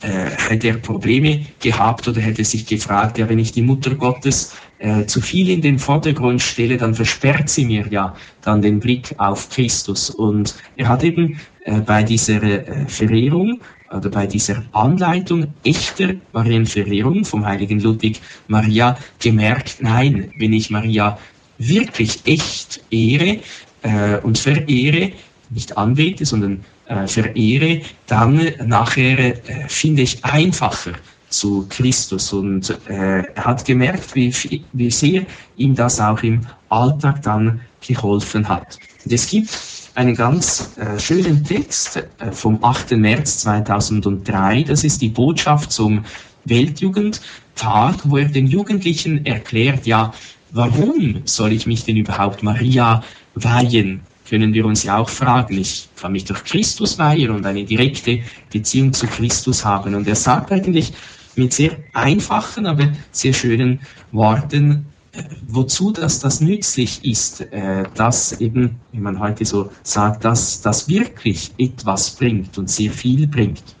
[0.00, 4.54] äh, hätte er Probleme gehabt oder hätte sich gefragt, ja, wenn ich die Mutter Gottes
[4.78, 9.14] äh, zu viel in den Vordergrund stelle, dann versperrt sie mir ja dann den Blick
[9.18, 10.10] auf Christus.
[10.10, 13.60] Und er hat eben äh, bei dieser äh, Verehrung
[13.90, 21.18] oder bei dieser Anleitung echter Marienverehrung vom heiligen Ludwig Maria gemerkt, nein, wenn ich Maria
[21.58, 23.40] wirklich echt ehre
[23.82, 25.12] äh, und verehre,
[25.50, 30.92] nicht anbete, sondern äh, verehre, dann nachher äh, finde ich einfacher
[31.28, 32.32] zu Christus.
[32.32, 34.32] Und äh, er hat gemerkt, wie,
[34.72, 38.78] wie sehr ihm das auch im Alltag dann geholfen hat.
[39.04, 39.50] Und es gibt
[39.94, 42.92] einen ganz äh, schönen Text äh, vom 8.
[42.92, 44.62] März 2003.
[44.62, 46.04] Das ist die Botschaft zum
[46.44, 50.12] Weltjugendtag, wo er den Jugendlichen erklärt, ja,
[50.52, 53.02] warum soll ich mich denn überhaupt Maria
[53.34, 54.00] weihen?
[54.28, 55.56] Können wir uns ja auch fragen.
[55.56, 58.20] Ich kann mich durch Christus weihen und eine direkte
[58.52, 59.94] Beziehung zu Christus haben.
[59.94, 60.92] Und er sagt eigentlich
[61.36, 63.80] mit sehr einfachen, aber sehr schönen
[64.12, 70.24] Worten, äh, wozu das, das nützlich ist, äh, dass eben, wie man heute so sagt,
[70.24, 73.76] dass das wirklich etwas bringt und sehr viel bringt.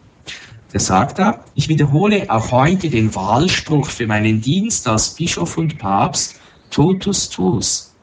[0.72, 5.78] Der sagt da, ich wiederhole auch heute den Wahlspruch für meinen Dienst als Bischof und
[5.78, 6.38] Papst,
[6.70, 7.94] totus tuus.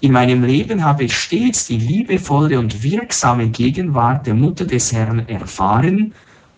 [0.00, 5.26] In meinem Leben habe ich stets die liebevolle und wirksame Gegenwart der Mutter des Herrn
[5.28, 6.12] erfahren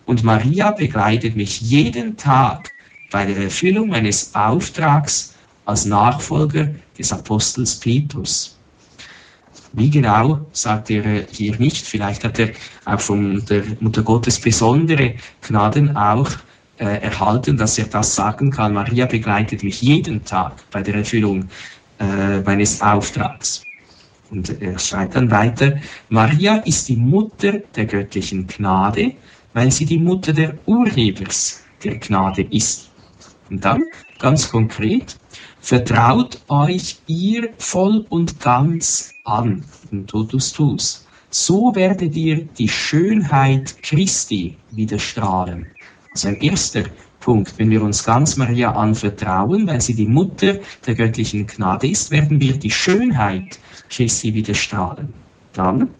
[0.06, 2.72] und Maria begleitet mich jeden Tag
[3.10, 5.34] bei der Erfüllung meines Auftrags
[5.66, 8.58] als Nachfolger des Apostels Petrus.
[9.72, 11.86] Wie genau, sagt er hier nicht.
[11.86, 12.50] Vielleicht hat er
[12.86, 16.30] auch von der Mutter Gottes besondere Gnaden auch
[16.78, 18.74] äh, erhalten, dass er das sagen kann.
[18.74, 21.48] Maria begleitet mich jeden Tag bei der Erfüllung
[21.98, 23.64] äh, meines Auftrags.
[24.30, 25.78] Und er schreibt dann weiter,
[26.10, 29.12] Maria ist die Mutter der göttlichen Gnade,
[29.54, 32.90] weil sie die Mutter der Urhebers der Gnade ist.
[33.50, 33.82] Und dann,
[34.18, 35.16] ganz konkret,
[35.60, 41.06] vertraut euch ihr voll und ganz an, in totus tus.
[41.30, 45.66] So werdet ihr die Schönheit Christi widerstrahlen.
[46.18, 46.82] Also ein erster
[47.20, 47.56] Punkt.
[47.58, 52.40] Wenn wir uns ganz Maria anvertrauen, weil sie die Mutter der göttlichen Gnade ist, werden
[52.40, 55.14] wir die Schönheit Christi widerstrahlen.
[55.52, 55.90] Dann,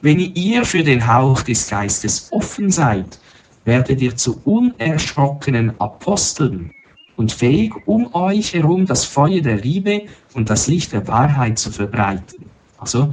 [0.00, 3.18] wenn ihr für den Hauch des Geistes offen seid,
[3.64, 6.70] werdet ihr zu unerschrockenen Aposteln
[7.16, 10.02] und fähig, um euch herum das Feuer der Liebe
[10.34, 12.44] und das Licht der Wahrheit zu verbreiten.
[12.78, 13.12] Also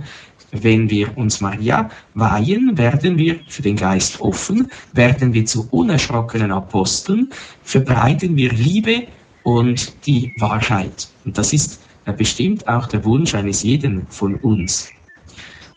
[0.63, 6.52] wenn wir uns Maria weihen, werden wir für den Geist offen, werden wir zu unerschrockenen
[6.52, 7.30] Aposteln,
[7.63, 9.08] verbreiten wir Liebe
[9.44, 11.08] und die Wahrheit.
[11.24, 11.80] Und das ist
[12.18, 14.89] bestimmt auch der Wunsch eines jeden von uns.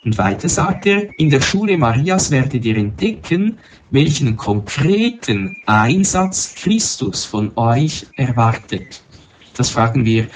[0.05, 3.59] Und weiter sagt er, in der Schule Marias werdet ihr entdecken,
[3.91, 9.03] welchen konkreten Einsatz Christus von euch erwartet.
[9.57, 10.29] Das fragen wir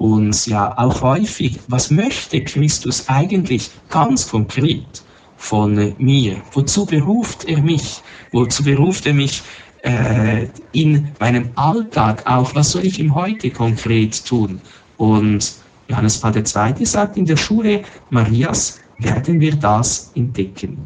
[0.00, 5.02] uns ja auch häufig, was möchte Christus eigentlich ganz konkret
[5.36, 6.36] von mir?
[6.52, 8.00] Wozu beruft er mich?
[8.32, 9.42] Wozu beruft er mich
[9.82, 12.54] äh, in meinem Alltag auch?
[12.54, 14.60] Was soll ich ihm heute konkret tun?
[14.96, 15.52] Und
[15.88, 16.86] Johannes Paul II.
[16.86, 20.78] sagt, in der Schule Marias werden wir das entdecken.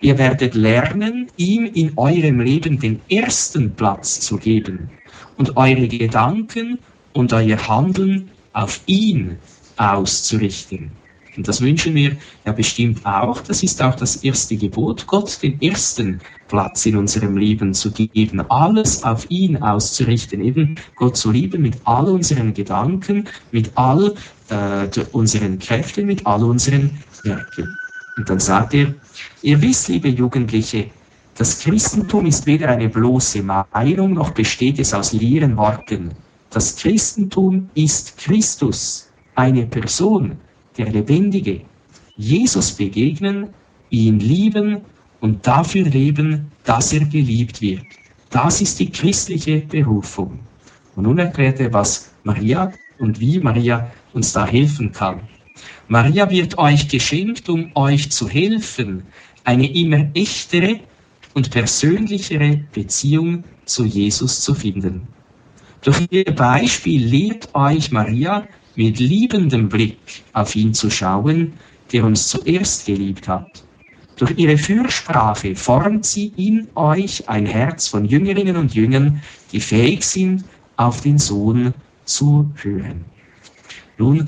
[0.00, 4.90] Ihr werdet lernen, ihm in eurem Leben den ersten Platz zu geben
[5.38, 6.78] und eure Gedanken
[7.12, 9.38] und euer Handeln auf ihn
[9.76, 10.90] auszurichten.
[11.38, 11.42] wirken.
[11.44, 13.40] Das wünschen wir ja bestimmt auch.
[13.40, 18.40] Das ist auch das erste Gebot, Gott den ersten Platz in unserem Leben zu geben,
[18.50, 24.14] alles auf ihn auszurichten, eben Gott zu lieben mit all unseren Gedanken, mit all
[24.48, 27.76] äh, unseren Kräften, mit all unseren Werken.
[28.16, 28.94] Und dann sagt er,
[29.42, 30.86] ihr wisst, liebe Jugendliche,
[31.36, 36.10] das Christentum ist weder eine bloße Meinung, noch besteht es aus leeren Worten.
[36.50, 40.38] Das Christentum ist Christus, eine Person,
[40.78, 41.60] der Lebendige.
[42.16, 43.48] Jesus begegnen,
[43.90, 44.80] ihn lieben
[45.20, 47.84] und dafür leben, dass er geliebt wird.
[48.30, 50.38] Das ist die christliche Berufung.
[50.96, 55.20] Und nun erklärt er, was Maria und wie Maria uns da helfen kann.
[55.88, 59.02] Maria wird euch geschenkt, um euch zu helfen,
[59.44, 60.80] eine immer echtere
[61.34, 65.06] und persönlichere Beziehung zu Jesus zu finden.
[65.82, 71.52] Durch ihr Beispiel lehrt euch Maria mit liebendem Blick auf ihn zu schauen,
[71.92, 73.62] der uns zuerst geliebt hat.
[74.16, 79.22] Durch ihre Fürsprache formt sie in euch ein Herz von Jüngerinnen und Jüngern,
[79.52, 80.44] die fähig sind,
[80.76, 81.72] auf den Sohn
[82.04, 83.04] zu hören.
[83.96, 84.26] Nun,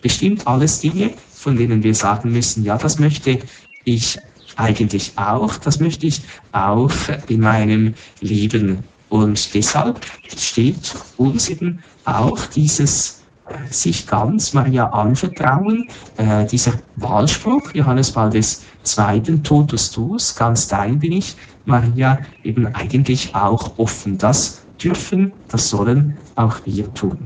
[0.00, 3.38] bestimmt alles Dinge, von denen wir sagen müssen, ja, das möchte
[3.84, 4.18] ich
[4.56, 6.22] eigentlich auch, das möchte ich
[6.52, 6.92] auch
[7.28, 8.82] in meinem Leben.
[9.10, 10.06] Und deshalb
[10.36, 18.32] steht uns eben auch dieses äh, sich ganz Maria anvertrauen, äh, dieser Wahlspruch, Johannes Paul
[18.34, 24.16] II., totus tuus, ganz dein bin ich, Maria eben eigentlich auch offen.
[24.16, 27.18] Das dürfen, das sollen auch wir tun.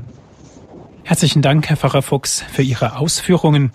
[1.03, 3.71] Herzlichen Dank, Herr Pfarrer Fuchs, für Ihre Ausführungen,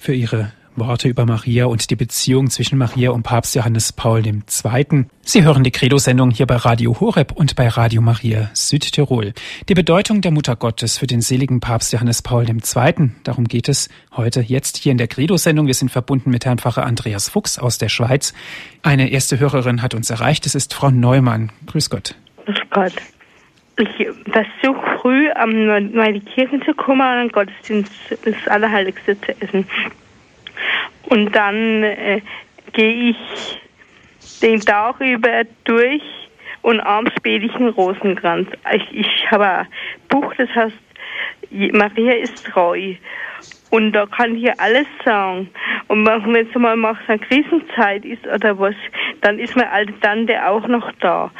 [0.00, 5.04] für Ihre Worte über Maria und die Beziehung zwischen Maria und Papst Johannes Paul II.
[5.22, 9.34] Sie hören die Credo-Sendung hier bei Radio Horeb und bei Radio Maria Südtirol.
[9.68, 13.10] Die Bedeutung der Mutter Gottes für den seligen Papst Johannes Paul II.
[13.24, 15.66] Darum geht es heute jetzt hier in der Credo-Sendung.
[15.66, 18.32] Wir sind verbunden mit Herrn Pfarrer Andreas Fuchs aus der Schweiz.
[18.82, 20.46] Eine erste Hörerin hat uns erreicht.
[20.46, 21.52] Es ist Frau Neumann.
[21.66, 22.14] Grüß Gott.
[22.46, 22.94] Grüß Gott.
[23.78, 23.88] Ich
[24.30, 27.92] versuche früh am neue Kirchen zu kommen und am Gottesdienst
[28.24, 29.66] das Allerheiligste zu essen.
[31.12, 32.22] Und dann äh,
[32.72, 33.60] gehe ich
[34.40, 36.02] den Tag über durch
[36.62, 38.48] und abends bete ich einen Rosenkranz.
[38.72, 39.66] Ich, ich habe ein
[40.08, 40.78] Buch, das heißt
[41.50, 42.94] Maria ist treu.
[43.68, 45.50] Und da kann ich ja alles sagen.
[45.88, 48.74] Und wenn es mal mal so eine Krisenzeit ist oder was,
[49.20, 51.30] dann ist meine alte Tante auch noch da.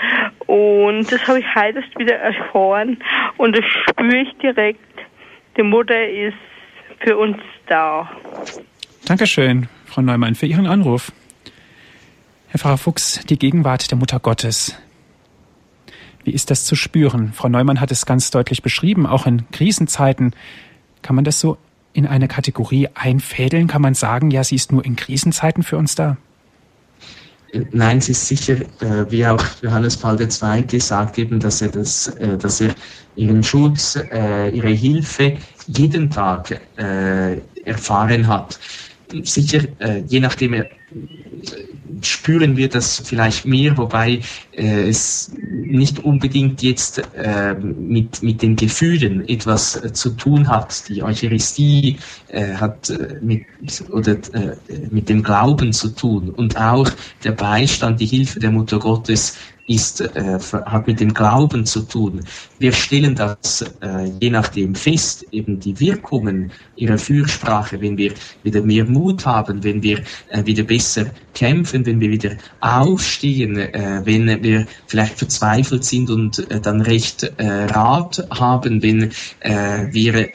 [0.48, 3.02] Und das habe ich heute wieder erfahren.
[3.38, 4.80] Und das spüre ich direkt.
[5.56, 6.36] Die Mutter ist
[7.00, 8.10] für uns da.
[9.04, 11.10] Dankeschön, Frau Neumann, für Ihren Anruf.
[12.46, 14.76] Herr Pfarrer Fuchs, die Gegenwart der Mutter Gottes.
[16.22, 17.32] Wie ist das zu spüren?
[17.32, 20.36] Frau Neumann hat es ganz deutlich beschrieben, auch in Krisenzeiten.
[21.02, 21.58] Kann man das so
[21.92, 23.66] in eine Kategorie einfädeln?
[23.66, 26.16] Kann man sagen, ja, sie ist nur in Krisenzeiten für uns da?
[27.72, 30.80] Nein, es ist sicher, äh, wie auch Johannes Paul II.
[30.80, 32.74] sagt, eben, dass er, das, äh, dass er
[33.16, 35.36] ihren Schutz, äh, ihre Hilfe
[35.66, 36.60] jeden Tag
[37.64, 38.58] erfahren hat
[39.22, 40.64] sicher, äh, je nachdem äh,
[42.02, 44.20] spüren wir das vielleicht mehr, wobei
[44.52, 50.88] äh, es nicht unbedingt jetzt äh, mit, mit den Gefühlen etwas äh, zu tun hat.
[50.88, 51.98] Die Eucharistie
[52.28, 53.44] äh, hat mit,
[53.90, 54.16] oder,
[54.90, 56.90] mit dem Glauben zu tun und auch
[57.24, 59.36] der Beistand, die Hilfe der Mutter Gottes
[59.66, 62.20] ist, äh, hat mit dem Glauben zu tun.
[62.58, 68.62] Wir stellen das äh, je nachdem fest, eben die Wirkungen ihrer Fürsprache, wenn wir wieder
[68.62, 74.42] mehr Mut haben, wenn wir äh, wieder besser kämpfen, wenn wir wieder aufstehen, äh, wenn
[74.42, 79.10] wir vielleicht verzweifelt sind und äh, dann recht äh, Rat haben, wenn
[79.92, 80.28] wir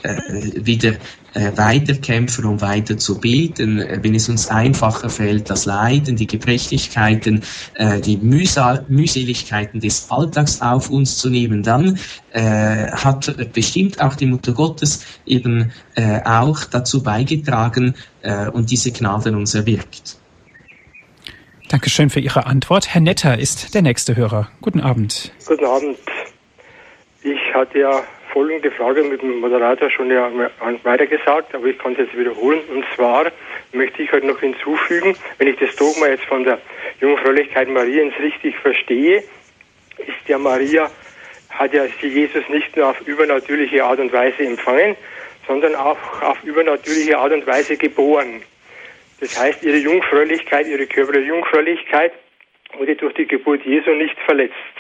[0.55, 0.93] wieder
[1.33, 7.43] weiterkämpfen, um weiter zu beten, äh, wenn es uns einfacher fällt, das Leiden, die Gebrechlichkeiten,
[7.75, 11.99] äh, die Mühsal Mühseligkeiten des Alltags auf uns zu nehmen, dann
[12.31, 18.91] äh, hat bestimmt auch die Mutter Gottes eben äh, auch dazu beigetragen äh, und diese
[18.91, 20.17] Gnaden uns erwirkt.
[21.69, 22.93] Dankeschön für Ihre Antwort.
[22.93, 24.49] Herr Netter ist der nächste Hörer.
[24.61, 25.33] Guten Abend.
[25.45, 25.97] Guten Abend.
[27.23, 28.03] Ich hatte ja
[28.37, 30.29] folgende Frage mit dem Moderator schon ja
[30.83, 32.59] weitergesagt, aber ich kann es jetzt wiederholen.
[32.71, 33.31] Und zwar
[33.73, 36.59] möchte ich heute noch hinzufügen, wenn ich das Dogma jetzt von der
[37.01, 39.23] Jungfräulichkeit Mariens richtig verstehe,
[39.97, 40.91] ist ja Maria,
[41.49, 44.95] hat ja sie Jesus nicht nur auf übernatürliche Art und Weise empfangen,
[45.47, 48.43] sondern auch auf übernatürliche Art und Weise geboren.
[49.19, 52.13] Das heißt, ihre Jungfräulichkeit, ihre körperliche Jungfräulichkeit
[52.77, 54.76] wurde durch die Geburt Jesu nicht verletzt.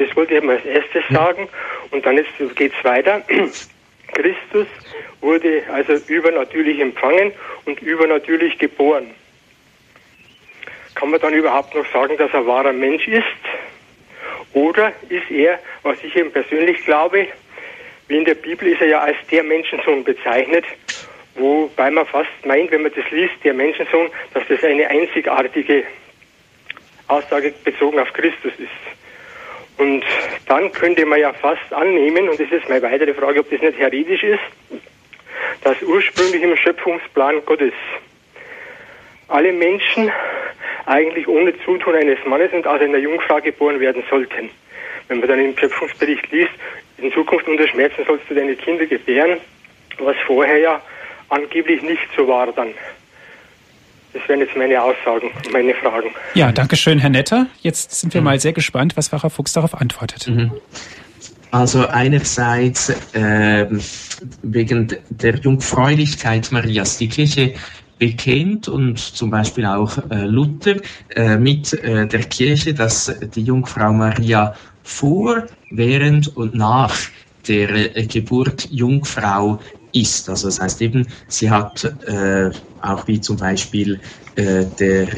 [0.00, 1.46] Das wollte ich mal als erstes sagen.
[1.90, 2.18] Und dann
[2.56, 3.20] geht es weiter.
[4.14, 4.66] Christus
[5.20, 7.32] wurde also übernatürlich empfangen
[7.66, 9.10] und übernatürlich geboren.
[10.94, 13.24] Kann man dann überhaupt noch sagen, dass er wahrer Mensch ist?
[14.54, 17.28] Oder ist er, was ich eben persönlich glaube,
[18.08, 20.64] wie in der Bibel ist er ja als der Menschensohn bezeichnet,
[21.34, 25.84] wobei man fast meint, wenn man das liest, der Menschensohn, dass das eine einzigartige
[27.06, 28.99] Aussage bezogen auf Christus ist.
[29.80, 30.04] Und
[30.46, 33.78] dann könnte man ja fast annehmen, und das ist meine weitere Frage, ob das nicht
[33.78, 34.42] heretisch ist,
[35.64, 37.72] dass ursprünglich im Schöpfungsplan Gottes
[39.28, 40.12] alle Menschen
[40.84, 44.50] eigentlich ohne Zutun eines Mannes und aus einer Jungfrau geboren werden sollten.
[45.08, 46.52] Wenn man dann im Schöpfungsbericht liest,
[46.98, 49.38] in Zukunft unter Schmerzen sollst du deine Kinder gebären,
[49.98, 50.82] was vorher ja
[51.30, 52.74] angeblich nicht so war dann.
[54.12, 56.10] Das wären jetzt meine Aussagen, meine Fragen.
[56.34, 57.46] Ja, danke schön, Herr Netter.
[57.60, 58.26] Jetzt sind wir mhm.
[58.26, 60.26] mal sehr gespannt, was Pfarrer Fuchs darauf antwortet.
[60.28, 60.52] Mhm.
[61.52, 63.66] Also einerseits äh,
[64.42, 66.98] wegen der Jungfräulichkeit Marias.
[66.98, 67.54] Die Kirche
[67.98, 70.76] bekennt und zum Beispiel auch äh, Luther
[71.14, 76.96] äh, mit äh, der Kirche, dass die Jungfrau Maria vor, während und nach
[77.46, 79.60] der äh, Geburt Jungfrau
[79.92, 80.28] ist.
[80.28, 84.00] Also das heißt eben, sie hat äh, auch wie zum Beispiel
[84.36, 85.08] äh, der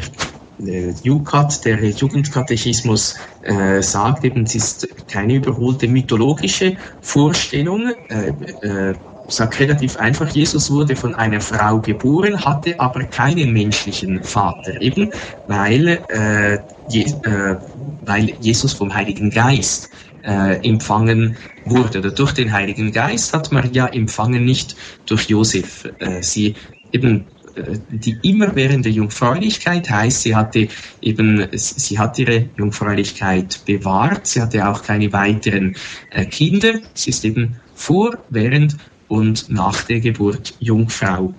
[0.58, 7.92] äh, JUKAT, der Jugendkatechismus, äh, sagt eben, es ist keine überholte mythologische Vorstellung.
[8.08, 8.32] Äh,
[8.66, 8.94] äh,
[9.28, 15.10] sagt relativ einfach, Jesus wurde von einer Frau geboren, hatte aber keinen menschlichen Vater, eben
[15.46, 16.58] weil, äh,
[16.88, 17.56] Je, äh,
[18.00, 19.88] weil Jesus vom Heiligen Geist
[20.24, 21.98] äh, empfangen wurde.
[21.98, 25.88] Oder durch den Heiligen Geist hat Maria empfangen, nicht durch Josef.
[25.98, 26.54] Äh, sie
[26.92, 30.68] eben äh, die immerwährende Jungfräulichkeit heißt, sie hatte
[31.00, 35.76] eben, sie hat ihre Jungfräulichkeit bewahrt, sie hatte auch keine weiteren
[36.10, 38.76] äh, Kinder, sie ist eben vor, während
[39.08, 41.34] und nach der Geburt Jungfrau.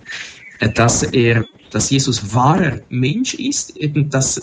[0.60, 4.36] Äh, dass er, dass Jesus wahrer Mensch ist, eben das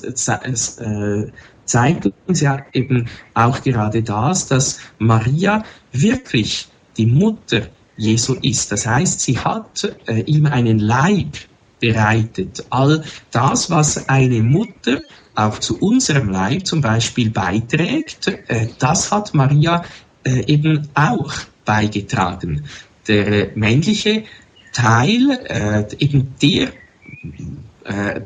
[1.71, 5.63] zeigt uns ja eben auch gerade das, dass Maria
[5.93, 7.63] wirklich die Mutter
[7.97, 8.73] Jesu ist.
[8.73, 11.37] Das heißt, sie hat äh, ihm einen Leib
[11.79, 12.67] bereitet.
[12.71, 15.01] All das, was eine Mutter
[15.37, 19.85] auch zu unserem Leib zum Beispiel beiträgt, äh, das hat Maria
[20.25, 21.33] äh, eben auch
[21.65, 22.65] beigetragen.
[23.07, 24.25] Der äh, männliche
[24.73, 26.73] Teil, äh, eben der
[27.85, 28.21] äh,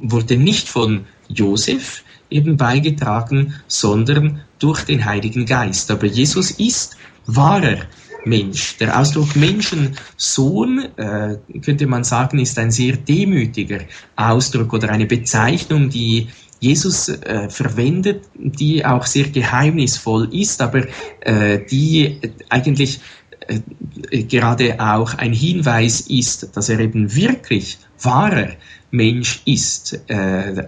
[0.00, 5.90] wurde nicht von Josef eben beigetragen, sondern durch den Heiligen Geist.
[5.90, 7.78] Aber Jesus ist wahrer
[8.24, 8.76] Mensch.
[8.78, 13.80] Der Ausdruck Menschensohn, äh, könnte man sagen, ist ein sehr demütiger
[14.16, 16.28] Ausdruck oder eine Bezeichnung, die
[16.60, 20.86] Jesus äh, verwendet, die auch sehr geheimnisvoll ist, aber
[21.20, 23.00] äh, die eigentlich
[23.46, 28.50] äh, gerade auch ein Hinweis ist, dass er eben wirklich wahrer
[28.90, 30.00] Mensch ist.
[30.08, 30.64] Äh,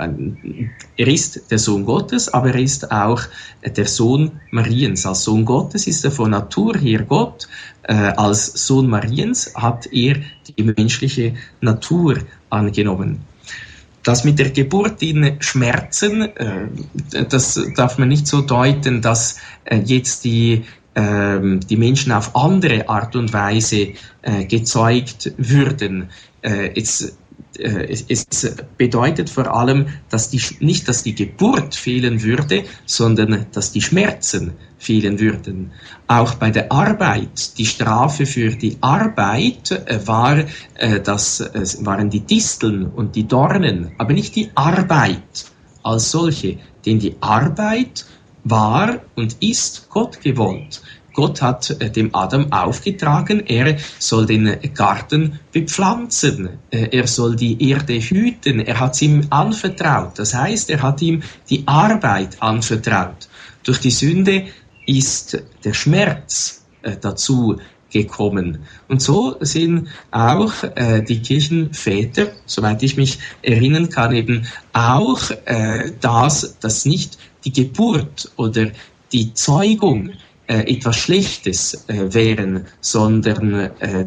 [0.96, 3.22] er ist der Sohn Gottes, aber er ist auch
[3.64, 5.06] der Sohn Mariens.
[5.06, 7.48] Als Sohn Gottes ist er von Natur her Gott.
[7.82, 10.16] Äh, als Sohn Mariens hat er
[10.46, 12.18] die menschliche Natur
[12.50, 13.20] angenommen.
[14.02, 16.68] Das mit der Geburt in Schmerzen, äh,
[17.28, 19.36] das darf man nicht so deuten, dass
[19.84, 20.64] jetzt die
[20.94, 23.92] ähm, die Menschen auf andere Art und Weise
[24.48, 26.10] gezeugt würden.
[26.74, 27.16] jetzt
[27.60, 33.72] es, es, bedeutet vor allem, dass die, nicht, dass die Geburt fehlen würde, sondern dass
[33.72, 35.72] die Schmerzen fehlen würden.
[36.06, 40.38] Auch bei der Arbeit, die Strafe für die Arbeit äh, war,
[40.74, 45.46] äh, das äh, waren die Disteln und die Dornen, aber nicht die Arbeit
[45.82, 48.06] als solche, denn die Arbeit
[48.44, 50.82] war und ist Gott gewollt.
[51.14, 57.70] Gott hat äh, dem Adam aufgetragen, er soll den Garten bepflanzen, äh, er soll die
[57.70, 60.18] Erde hüten, er hat es ihm anvertraut.
[60.18, 63.28] Das heißt, er hat ihm die Arbeit anvertraut.
[63.64, 64.46] Durch die Sünde
[64.86, 67.58] ist der Schmerz äh, dazu
[67.90, 68.60] gekommen.
[68.88, 75.92] Und so sind auch äh, die Kirchenväter, soweit ich mich erinnern kann, eben auch äh,
[76.00, 78.70] das, dass nicht die Geburt oder
[79.12, 80.12] die Zeugung
[80.50, 84.06] etwas Schlechtes äh, wären, sondern äh,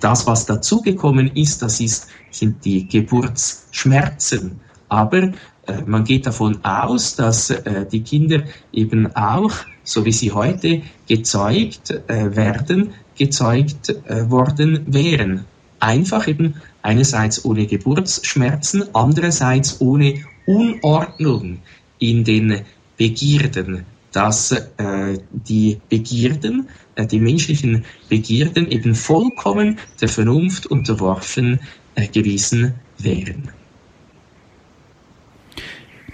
[0.00, 4.60] das, was dazugekommen ist, das ist, sind die Geburtsschmerzen.
[4.88, 5.22] Aber
[5.66, 8.42] äh, man geht davon aus, dass äh, die Kinder
[8.72, 9.52] eben auch,
[9.84, 15.44] so wie sie heute gezeugt äh, werden, gezeugt äh, worden wären.
[15.80, 21.58] Einfach eben einerseits ohne Geburtsschmerzen, andererseits ohne Unordnung
[21.98, 22.62] in den
[22.96, 23.84] Begierden
[24.14, 31.58] dass äh, die Begierden, äh, die menschlichen Begierden eben vollkommen der Vernunft unterworfen
[31.96, 33.50] äh, gewesen wären.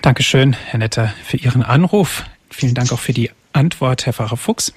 [0.00, 2.24] Dankeschön, Herr Netter, für Ihren Anruf.
[2.48, 4.72] Vielen Dank auch für die Antwort, Herr Pfarrer Fuchs.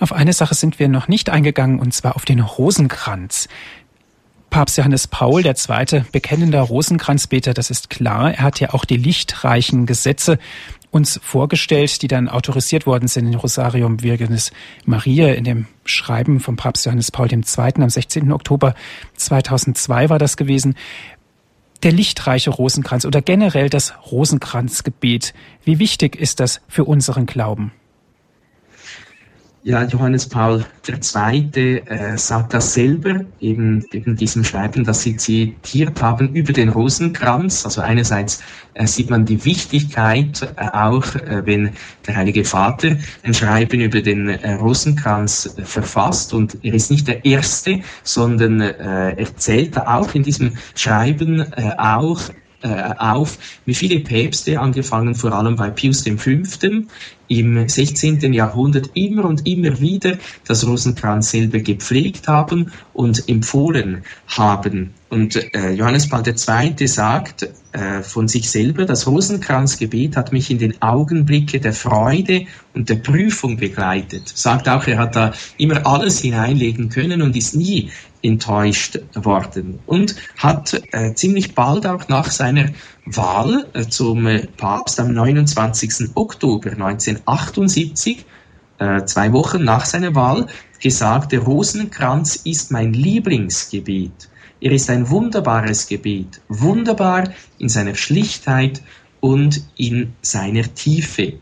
[0.00, 3.48] Auf eine Sache sind wir noch nicht eingegangen, und zwar auf den Rosenkranz.
[4.50, 8.32] Papst Johannes Paul II., bekennender Rosenkranzbeter, das ist klar.
[8.32, 10.38] Er hat ja auch die lichtreichen Gesetze
[10.90, 14.52] uns vorgestellt, die dann autorisiert worden sind in Rosarium Virginis
[14.84, 17.42] Maria in dem Schreiben vom Papst Johannes Paul II.
[17.56, 18.32] am 16.
[18.32, 18.74] Oktober
[19.16, 20.74] 2002 war das gewesen.
[21.82, 25.34] Der lichtreiche Rosenkranz oder generell das Rosenkranzgebet.
[25.64, 27.72] Wie wichtig ist das für unseren Glauben?
[29.66, 31.50] Ja, Johannes Paul II.
[31.56, 37.64] Äh, sagt das selber, eben in diesem Schreiben, das Sie zitiert haben, über den Rosenkranz.
[37.64, 38.44] Also einerseits
[38.74, 41.70] äh, sieht man die Wichtigkeit äh, auch, äh, wenn
[42.06, 46.32] der Heilige Vater ein Schreiben über den äh, Rosenkranz äh, verfasst.
[46.32, 51.44] Und er ist nicht der Erste, sondern er zählt auch in diesem Schreiben
[51.76, 52.20] auch
[52.62, 56.68] auf, wie viele Päpste, angefangen vor allem bei Pius V.,
[57.28, 58.32] im 16.
[58.32, 64.94] Jahrhundert immer und immer wieder das Rosenkranz selber gepflegt haben und empfohlen haben.
[65.08, 66.86] Und äh, Johannes Paul II.
[66.88, 72.88] sagt äh, von sich selber, das Rosenkranzgebet hat mich in den Augenblicke der Freude und
[72.88, 74.28] der Prüfung begleitet.
[74.28, 79.78] Sagt auch, er hat da immer alles hineinlegen können und ist nie enttäuscht worden.
[79.86, 82.70] Und hat äh, ziemlich bald auch nach seiner
[83.04, 86.16] Wahl äh, zum äh, Papst am 29.
[86.16, 88.26] Oktober 1978,
[88.78, 90.48] äh, zwei Wochen nach seiner Wahl,
[90.80, 94.28] gesagt, der Rosenkranz ist mein Lieblingsgebet.
[94.66, 98.82] Er ist ein wunderbares Gebet, wunderbar in seiner Schlichtheit
[99.20, 101.34] und in seiner Tiefe.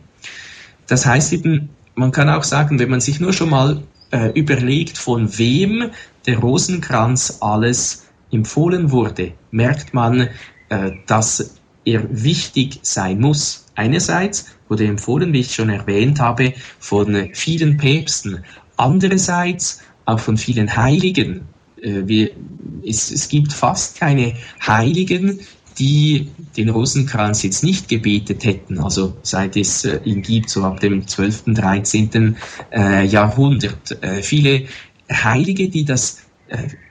[0.89, 4.99] Das heißt eben, man kann auch sagen, wenn man sich nur schon mal äh, überlegt,
[4.99, 5.91] von wem
[6.27, 10.29] der Rosenkranz alles empfohlen wurde, merkt man,
[10.69, 11.55] äh, dass
[11.87, 13.65] er wichtig sein muss.
[13.75, 18.45] Einerseits wurde empfohlen, wie ich schon erwähnt habe, von vielen Päpsten.
[18.77, 21.54] Andererseits auch von vielen Heiligen.
[21.85, 22.31] Äh, wir,
[22.87, 24.35] es, es gibt fast keine
[24.67, 25.41] Heiligen,
[25.79, 30.81] die den Rosenkranz jetzt nicht gebetet hätten, also seit es äh, ihn gibt, so ab
[30.81, 32.37] dem 12., 13.
[32.71, 33.99] Äh, Jahrhundert.
[34.23, 34.67] Viele
[35.11, 36.21] Heilige, die das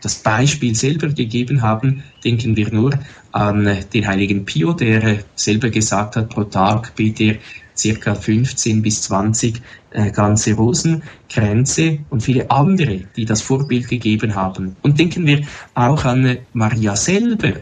[0.01, 2.99] das Beispiel selber gegeben haben, denken wir nur
[3.31, 7.37] an den heiligen Pio, der selber gesagt hat, pro Tag bete er
[7.75, 9.61] circa 15 bis 20
[9.91, 14.75] äh, ganze Rosenkränze und viele andere, die das Vorbild gegeben haben.
[14.81, 15.41] Und denken wir
[15.73, 17.53] auch an Maria selber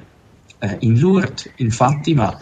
[0.59, 2.39] äh, in Lourdes, in Fatima,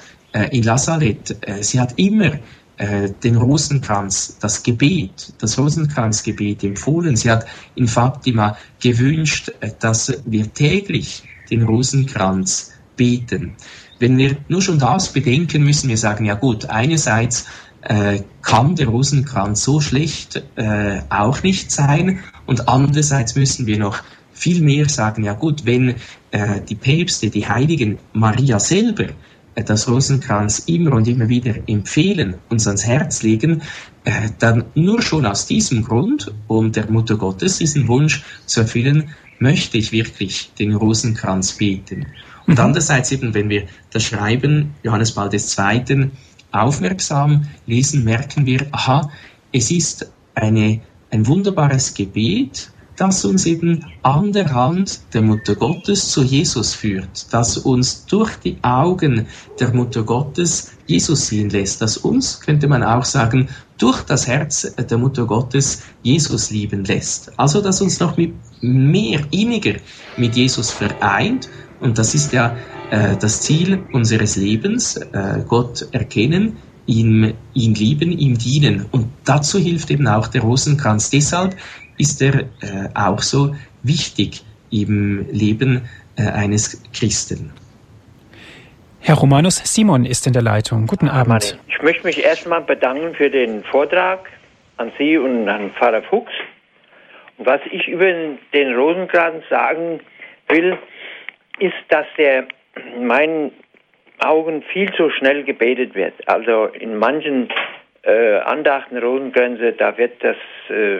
[0.51, 1.35] in Lazareth.
[1.61, 2.37] sie hat immer
[2.79, 7.17] äh, den Rosenkranz, das Gebet, das Rosenkranzgebet empfohlen.
[7.17, 7.45] Sie hat
[7.75, 13.55] in Fatima gewünscht, äh, dass wir täglich den Rosenkranz beten.
[13.99, 17.45] Wenn wir nur schon das bedenken, müssen wir sagen, ja gut, einerseits
[17.81, 24.01] äh, kann der Rosenkranz so schlecht äh, auch nicht sein und andererseits müssen wir noch
[24.33, 25.95] viel mehr sagen, ja gut, wenn
[26.31, 29.07] äh, die Päpste, die Heiligen, Maria selber
[29.55, 33.61] das Rosenkranz immer und immer wieder empfehlen, uns ans Herz legen,
[34.05, 39.09] äh, dann nur schon aus diesem Grund, um der Mutter Gottes diesen Wunsch zu erfüllen,
[39.39, 42.07] möchte ich wirklich den Rosenkranz beten.
[42.49, 42.63] Und mhm.
[42.65, 46.09] andererseits eben, wenn wir das Schreiben Johannes Paul II.
[46.51, 49.11] aufmerksam lesen, merken wir, aha,
[49.51, 50.81] es ist eine,
[51.11, 57.31] ein wunderbares Gebet, das uns eben an der Hand der Mutter Gottes zu Jesus führt,
[57.31, 59.27] das uns durch die Augen
[59.59, 63.47] der Mutter Gottes Jesus sehen lässt, das uns, könnte man auch sagen,
[63.77, 67.31] durch das Herz der Mutter Gottes Jesus lieben lässt.
[67.37, 69.75] Also, dass uns noch mit mehr inniger
[70.17, 71.47] mit Jesus vereint
[71.79, 72.57] und das ist ja
[72.91, 78.85] äh, das Ziel unseres Lebens, äh, Gott erkennen, ihm, ihn lieben, ihm dienen.
[78.91, 81.09] Und dazu hilft eben auch der Rosenkranz.
[81.09, 81.55] Deshalb
[81.97, 82.45] ist er äh,
[82.95, 87.53] auch so wichtig im Leben äh, eines Christen.
[89.01, 90.85] Herr Romanus Simon ist in der Leitung.
[90.85, 91.57] Guten Abend.
[91.67, 94.29] Ich möchte mich erstmal bedanken für den Vortrag
[94.77, 96.33] an Sie und an Pfarrer Fuchs.
[97.37, 98.05] Und was ich über
[98.53, 100.01] den Rosenkranz sagen
[100.49, 100.77] will,
[101.59, 102.47] ist, dass der
[102.95, 103.51] in meinen
[104.19, 106.13] Augen viel zu schnell gebetet wird.
[106.27, 107.49] Also in manchen
[108.03, 110.37] äh, Andachten Rosenkränze, da wird das
[110.69, 110.99] äh,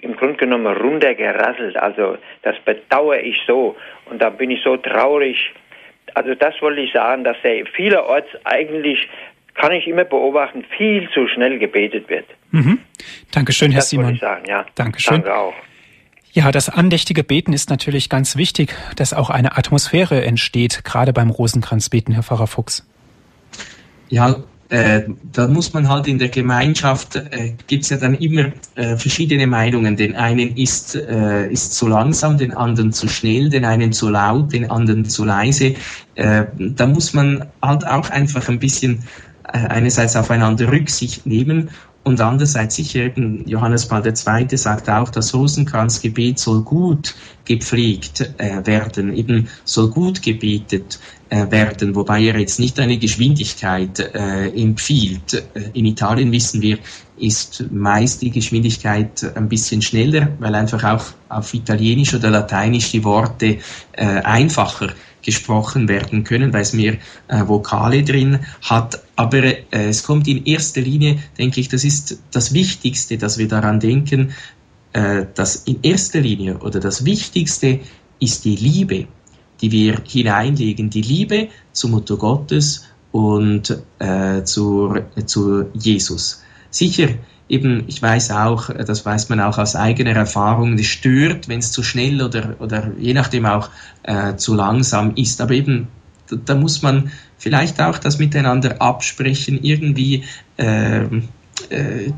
[0.00, 1.76] im Grunde genommen runtergerasselt.
[1.76, 3.76] Also das bedauere ich so
[4.10, 5.52] und da bin ich so traurig.
[6.14, 9.08] Also das wollte ich sagen, dass er vielerorts eigentlich
[9.54, 12.26] kann ich immer beobachten, viel zu schnell gebetet wird.
[12.50, 12.80] Mhm.
[13.32, 14.14] Dankeschön, Herr das Simon.
[14.14, 14.66] Ich sagen, ja.
[14.74, 15.22] Dankeschön.
[15.22, 15.54] Danke auch.
[16.34, 21.30] Ja, das andächtige Beten ist natürlich ganz wichtig, dass auch eine Atmosphäre entsteht, gerade beim
[21.30, 22.84] Rosenkranzbeten, Herr Pfarrer Fuchs.
[24.08, 24.34] Ja,
[24.68, 28.96] äh, da muss man halt in der Gemeinschaft, äh, gibt es ja dann immer äh,
[28.96, 29.96] verschiedene Meinungen.
[29.96, 34.52] Den einen ist, äh, ist zu langsam, den anderen zu schnell, den einen zu laut,
[34.52, 35.76] den anderen zu leise.
[36.16, 39.04] Äh, da muss man halt auch einfach ein bisschen
[39.52, 41.70] äh, einerseits aufeinander Rücksicht nehmen
[42.04, 44.56] und andererseits sicher eben Johannes Paul II.
[44.56, 47.14] sagt auch, das Rosenkranzgebet soll gut
[47.46, 51.00] gepflegt äh, werden, eben soll gut gebetet
[51.30, 55.34] äh, werden, wobei er jetzt nicht eine Geschwindigkeit äh, empfiehlt.
[55.54, 56.78] Äh, in Italien wissen wir,
[57.16, 63.04] ist meist die Geschwindigkeit ein bisschen schneller, weil einfach auch auf Italienisch oder Lateinisch die
[63.04, 63.58] Worte
[63.92, 64.92] äh, einfacher
[65.22, 66.96] gesprochen werden können, weil es mehr
[67.28, 69.00] äh, Vokale drin hat.
[69.16, 73.48] Aber äh, es kommt in erster Linie, denke ich, das ist das Wichtigste, dass wir
[73.48, 74.32] daran denken,
[74.92, 77.80] äh, dass in erster Linie oder das Wichtigste
[78.20, 79.06] ist die Liebe,
[79.60, 84.96] die wir hineinlegen, die Liebe zur Mutter Gottes und äh, zu,
[85.26, 86.42] zu Jesus.
[86.70, 87.10] Sicher,
[87.48, 91.72] eben, ich weiß auch, das weiß man auch aus eigener Erfahrung, es stört, wenn es
[91.72, 93.70] zu schnell oder, oder je nachdem auch
[94.02, 95.40] äh, zu langsam ist.
[95.40, 95.88] Aber eben,
[96.28, 97.10] da, da, muss man
[97.44, 100.24] vielleicht auch das miteinander absprechen, irgendwie,
[100.56, 102.10] äh, äh,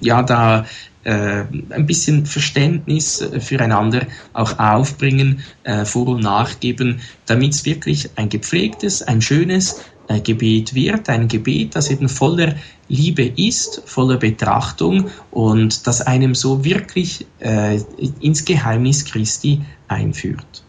[0.00, 0.66] ja, da
[1.04, 8.28] äh, ein bisschen Verständnis füreinander auch aufbringen, äh, vor- und nachgeben, damit es wirklich ein
[8.28, 12.56] gepflegtes, ein schönes, äh, Gebet wird, ein Gebet, das eben voller
[12.88, 17.78] Liebe ist, voller Betrachtung und das einem so wirklich äh,
[18.20, 20.63] ins Geheimnis Christi einführt.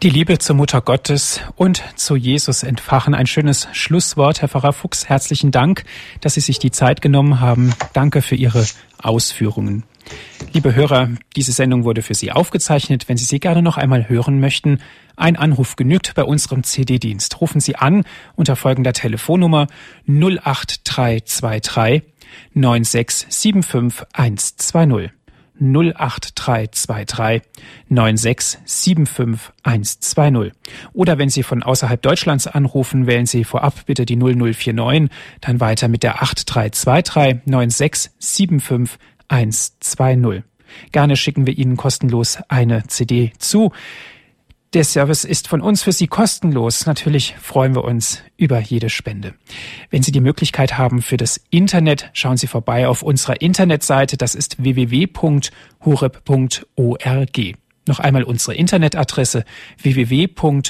[0.00, 3.14] Die Liebe zur Mutter Gottes und zu Jesus entfachen.
[3.14, 5.08] Ein schönes Schlusswort, Herr Pfarrer Fuchs.
[5.08, 5.82] Herzlichen Dank,
[6.20, 7.74] dass Sie sich die Zeit genommen haben.
[7.94, 8.64] Danke für Ihre
[9.02, 9.82] Ausführungen.
[10.52, 13.08] Liebe Hörer, diese Sendung wurde für Sie aufgezeichnet.
[13.08, 14.78] Wenn Sie sie gerne noch einmal hören möchten,
[15.16, 17.40] ein Anruf genügt bei unserem CD-Dienst.
[17.40, 18.04] Rufen Sie an
[18.36, 19.66] unter folgender Telefonnummer
[20.06, 22.04] 08323
[22.54, 25.10] 9675120.
[25.60, 27.42] 08323
[27.90, 30.52] 9675120.
[30.92, 35.88] Oder wenn Sie von außerhalb Deutschlands anrufen, wählen Sie vorab bitte die 0049, dann weiter
[35.88, 40.42] mit der 8323 9675120.
[40.92, 43.72] Gerne schicken wir Ihnen kostenlos eine CD zu.
[44.74, 46.84] Der Service ist von uns für Sie kostenlos.
[46.84, 49.32] Natürlich freuen wir uns über jede Spende.
[49.88, 54.18] Wenn Sie die Möglichkeit haben für das Internet, schauen Sie vorbei auf unserer Internetseite.
[54.18, 55.48] Das ist www.horeb.org.
[57.86, 59.46] Noch einmal unsere Internetadresse
[59.80, 60.64] www.horeb.org.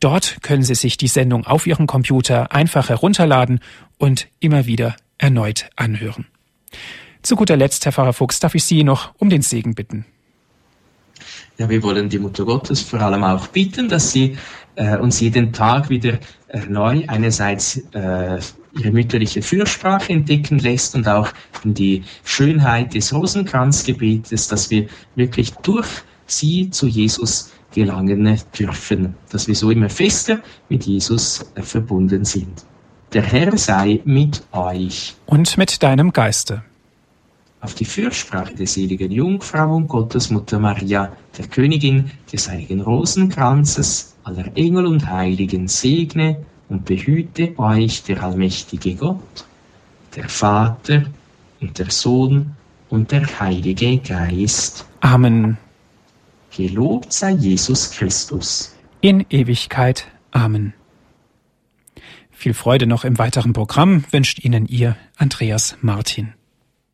[0.00, 3.60] Dort können Sie sich die Sendung auf Ihrem Computer einfach herunterladen
[3.96, 6.26] und immer wieder erneut anhören.
[7.22, 10.04] Zu guter Letzt, Herr Pfarrer Fuchs, darf ich Sie noch um den Segen bitten.
[11.58, 14.36] Ja, wir wollen die Mutter Gottes vor allem auch bitten, dass sie
[14.74, 18.38] äh, uns jeden Tag wieder äh, neu einerseits äh,
[18.78, 21.28] ihre mütterliche Fürsprache entdecken lässt und auch
[21.64, 25.88] die Schönheit des Rosenkranzgebetes, dass wir wirklich durch
[26.26, 32.66] sie zu Jesus gelangen dürfen, dass wir so immer fester mit Jesus äh, verbunden sind.
[33.12, 35.14] Der Herr sei mit euch.
[35.26, 36.64] Und mit deinem Geiste
[37.66, 44.56] auf die Fürsprache der seligen Jungfrau und Gottesmutter Maria, der Königin des heiligen Rosenkranzes, aller
[44.56, 49.44] Engel und Heiligen segne und behüte euch der allmächtige Gott,
[50.14, 51.06] der Vater
[51.60, 52.52] und der Sohn
[52.88, 54.86] und der Heilige Geist.
[55.00, 55.58] Amen.
[56.56, 58.76] Gelobt sei Jesus Christus.
[59.00, 60.06] In Ewigkeit.
[60.30, 60.72] Amen.
[62.30, 66.35] Viel Freude noch im weiteren Programm wünscht Ihnen Ihr Andreas Martin.